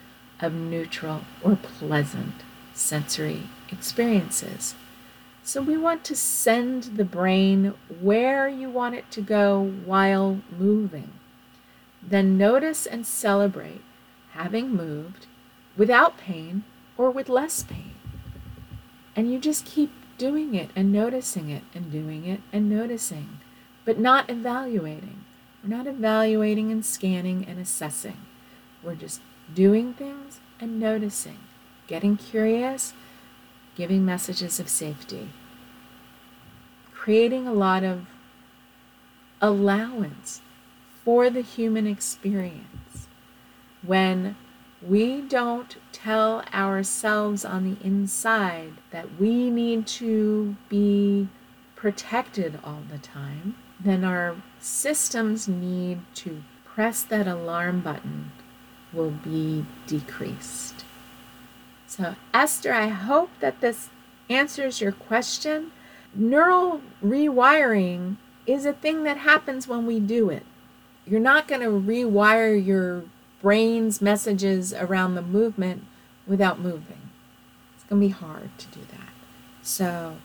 of 0.42 0.52
neutral 0.52 1.22
or 1.42 1.56
pleasant 1.56 2.34
sensory 2.74 3.44
experiences. 3.72 4.76
So 5.44 5.62
we 5.62 5.78
want 5.78 6.04
to 6.06 6.16
send 6.16 6.98
the 6.98 7.06
brain 7.06 7.74
where 8.02 8.50
you 8.50 8.70
want 8.70 8.96
it 8.96 9.12
to 9.12 9.22
go 9.22 9.62
while 9.86 10.42
moving. 10.58 11.12
Then 12.02 12.38
notice 12.38 12.86
and 12.86 13.06
celebrate 13.06 13.82
having 14.36 14.70
moved 14.70 15.28
without 15.78 16.18
pain 16.18 16.64
or 16.98 17.10
with 17.10 17.30
less 17.30 17.64
pain. 17.64 17.96
And 19.16 19.32
you 19.32 19.40
just 19.40 19.66
keep 19.66 19.92
doing 20.18 20.56
it 20.56 20.70
and 20.76 20.92
noticing 20.92 21.50
it 21.50 21.64
and 21.74 21.92
doing 21.92 22.26
it 22.26 22.42
and 22.52 22.70
noticing, 22.70 23.40
but 23.86 24.00
not 24.00 24.30
evaluating. 24.30 25.24
We're 25.64 25.76
not 25.76 25.88
evaluating 25.88 26.72
and 26.72 26.86
scanning 26.86 27.46
and 27.48 27.60
assessing. 27.60 28.18
We're 28.84 28.96
just 28.96 29.22
doing 29.54 29.94
things 29.94 30.40
and 30.60 30.80
noticing, 30.80 31.40
getting 31.88 32.18
curious, 32.18 32.94
giving 33.76 34.06
messages 34.06 34.60
of 34.60 34.70
safety, 34.70 35.30
creating 36.94 37.48
a 37.48 37.54
lot 37.54 37.84
of 37.84 38.06
allowance 39.42 40.42
for 41.04 41.30
the 41.30 41.42
human 41.42 41.88
experience 41.88 42.85
when 43.86 44.36
we 44.82 45.22
don't 45.22 45.78
tell 45.92 46.44
ourselves 46.54 47.44
on 47.44 47.64
the 47.64 47.86
inside 47.86 48.74
that 48.92 49.20
we 49.20 49.50
need 49.50 49.88
to 49.88 50.56
be 50.70 51.28
protected 51.76 52.60
all 52.64 52.84
the 52.90 52.98
time, 52.98 53.56
then 53.80 54.04
our 54.04 54.36
systems 54.60 55.48
need 55.48 56.00
to 56.14 56.44
press 56.64 57.04
that 57.04 57.28
alarm 57.28 57.82
button 57.82 58.32
will 58.92 59.12
be 59.12 59.66
decreased. 59.88 60.86
So, 61.88 62.16
Esther, 62.34 62.74
I 62.74 62.88
hope 62.88 63.30
that 63.40 63.62
this 63.62 63.90
answers 64.30 64.82
your 64.82 64.92
question. 64.92 65.72
Neural 66.14 66.82
rewiring 67.04 68.18
is 68.46 68.66
a 68.66 68.74
thing 68.74 69.04
that 69.04 69.18
happens 69.18 69.68
when 69.68 69.86
we 69.86 70.00
do 70.00 70.30
it. 70.30 70.46
You're 71.06 71.20
not 71.20 71.48
going 71.48 71.62
to 71.62 71.68
rewire 71.68 72.64
your 72.64 73.04
brain's 73.42 74.02
messages 74.02 74.74
around 74.74 75.16
the 75.16 75.22
movement 75.22 75.86
without 76.28 76.60
moving. 76.60 77.10
It's 77.76 77.84
going 77.84 78.02
to 78.02 78.08
be 78.08 78.14
hard 78.14 78.58
to 78.58 78.68
do 78.68 78.82
that. 78.92 79.14
So, 79.62 80.18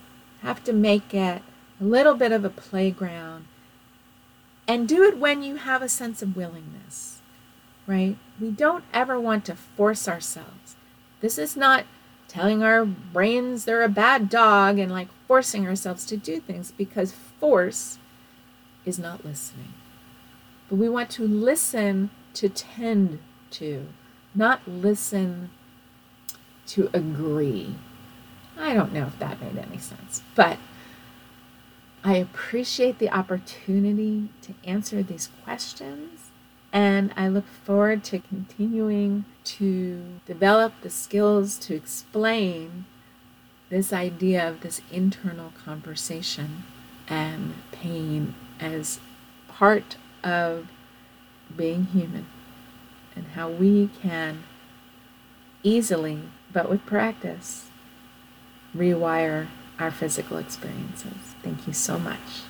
have 0.42 0.64
to 0.64 0.72
make 0.72 1.12
it 1.14 1.42
a 1.80 1.84
little 1.84 2.14
bit 2.14 2.32
of 2.32 2.44
a 2.44 2.50
playground 2.50 3.46
and 4.66 4.88
do 4.88 5.02
it 5.02 5.18
when 5.18 5.42
you 5.42 5.56
have 5.56 5.82
a 5.82 5.88
sense 5.88 6.22
of 6.22 6.36
willingness, 6.36 7.20
right? 7.86 8.16
We 8.40 8.50
don't 8.50 8.84
ever 8.92 9.18
want 9.18 9.44
to 9.46 9.54
force 9.54 10.06
ourselves. 10.08 10.76
This 11.20 11.38
is 11.38 11.56
not 11.56 11.84
telling 12.28 12.62
our 12.62 12.84
brains 12.84 13.64
they're 13.64 13.82
a 13.82 13.88
bad 13.88 14.28
dog 14.28 14.78
and 14.78 14.92
like 14.92 15.08
forcing 15.26 15.66
ourselves 15.66 16.04
to 16.06 16.16
do 16.16 16.38
things 16.38 16.70
because 16.70 17.12
force 17.12 17.98
is 18.84 18.98
not 18.98 19.24
listening. 19.24 19.74
But 20.68 20.76
we 20.76 20.88
want 20.88 21.10
to 21.10 21.26
listen 21.26 22.10
to 22.34 22.48
tend 22.48 23.18
to, 23.52 23.86
not 24.34 24.66
listen 24.66 25.50
to 26.68 26.88
agree. 26.92 27.74
I 28.58 28.74
don't 28.74 28.92
know 28.92 29.06
if 29.06 29.18
that 29.18 29.40
made 29.40 29.58
any 29.58 29.78
sense, 29.78 30.22
but 30.34 30.58
I 32.02 32.14
appreciate 32.16 32.98
the 32.98 33.10
opportunity 33.10 34.30
to 34.42 34.54
answer 34.64 35.02
these 35.02 35.28
questions, 35.44 36.30
and 36.72 37.12
I 37.16 37.28
look 37.28 37.46
forward 37.46 38.04
to 38.04 38.20
continuing 38.20 39.24
to 39.44 40.20
develop 40.26 40.72
the 40.82 40.90
skills 40.90 41.58
to 41.58 41.74
explain 41.74 42.86
this 43.68 43.92
idea 43.92 44.48
of 44.48 44.60
this 44.60 44.80
internal 44.90 45.52
conversation 45.64 46.64
and 47.08 47.54
pain 47.72 48.34
as 48.58 49.00
part 49.48 49.96
of 50.22 50.66
being 51.56 51.86
human 51.86 52.26
and 53.14 53.26
how 53.28 53.48
we 53.48 53.90
can 54.00 54.44
easily, 55.62 56.22
but 56.52 56.70
with 56.70 56.84
practice, 56.86 57.68
rewire 58.76 59.48
our 59.78 59.90
physical 59.90 60.36
experiences. 60.36 61.34
Thank 61.42 61.66
you 61.66 61.72
so 61.72 61.98
much. 61.98 62.44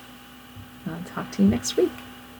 I'll 0.87 1.03
talk 1.03 1.31
to 1.33 1.43
you 1.43 1.49
next 1.49 1.77
week. 1.77 1.91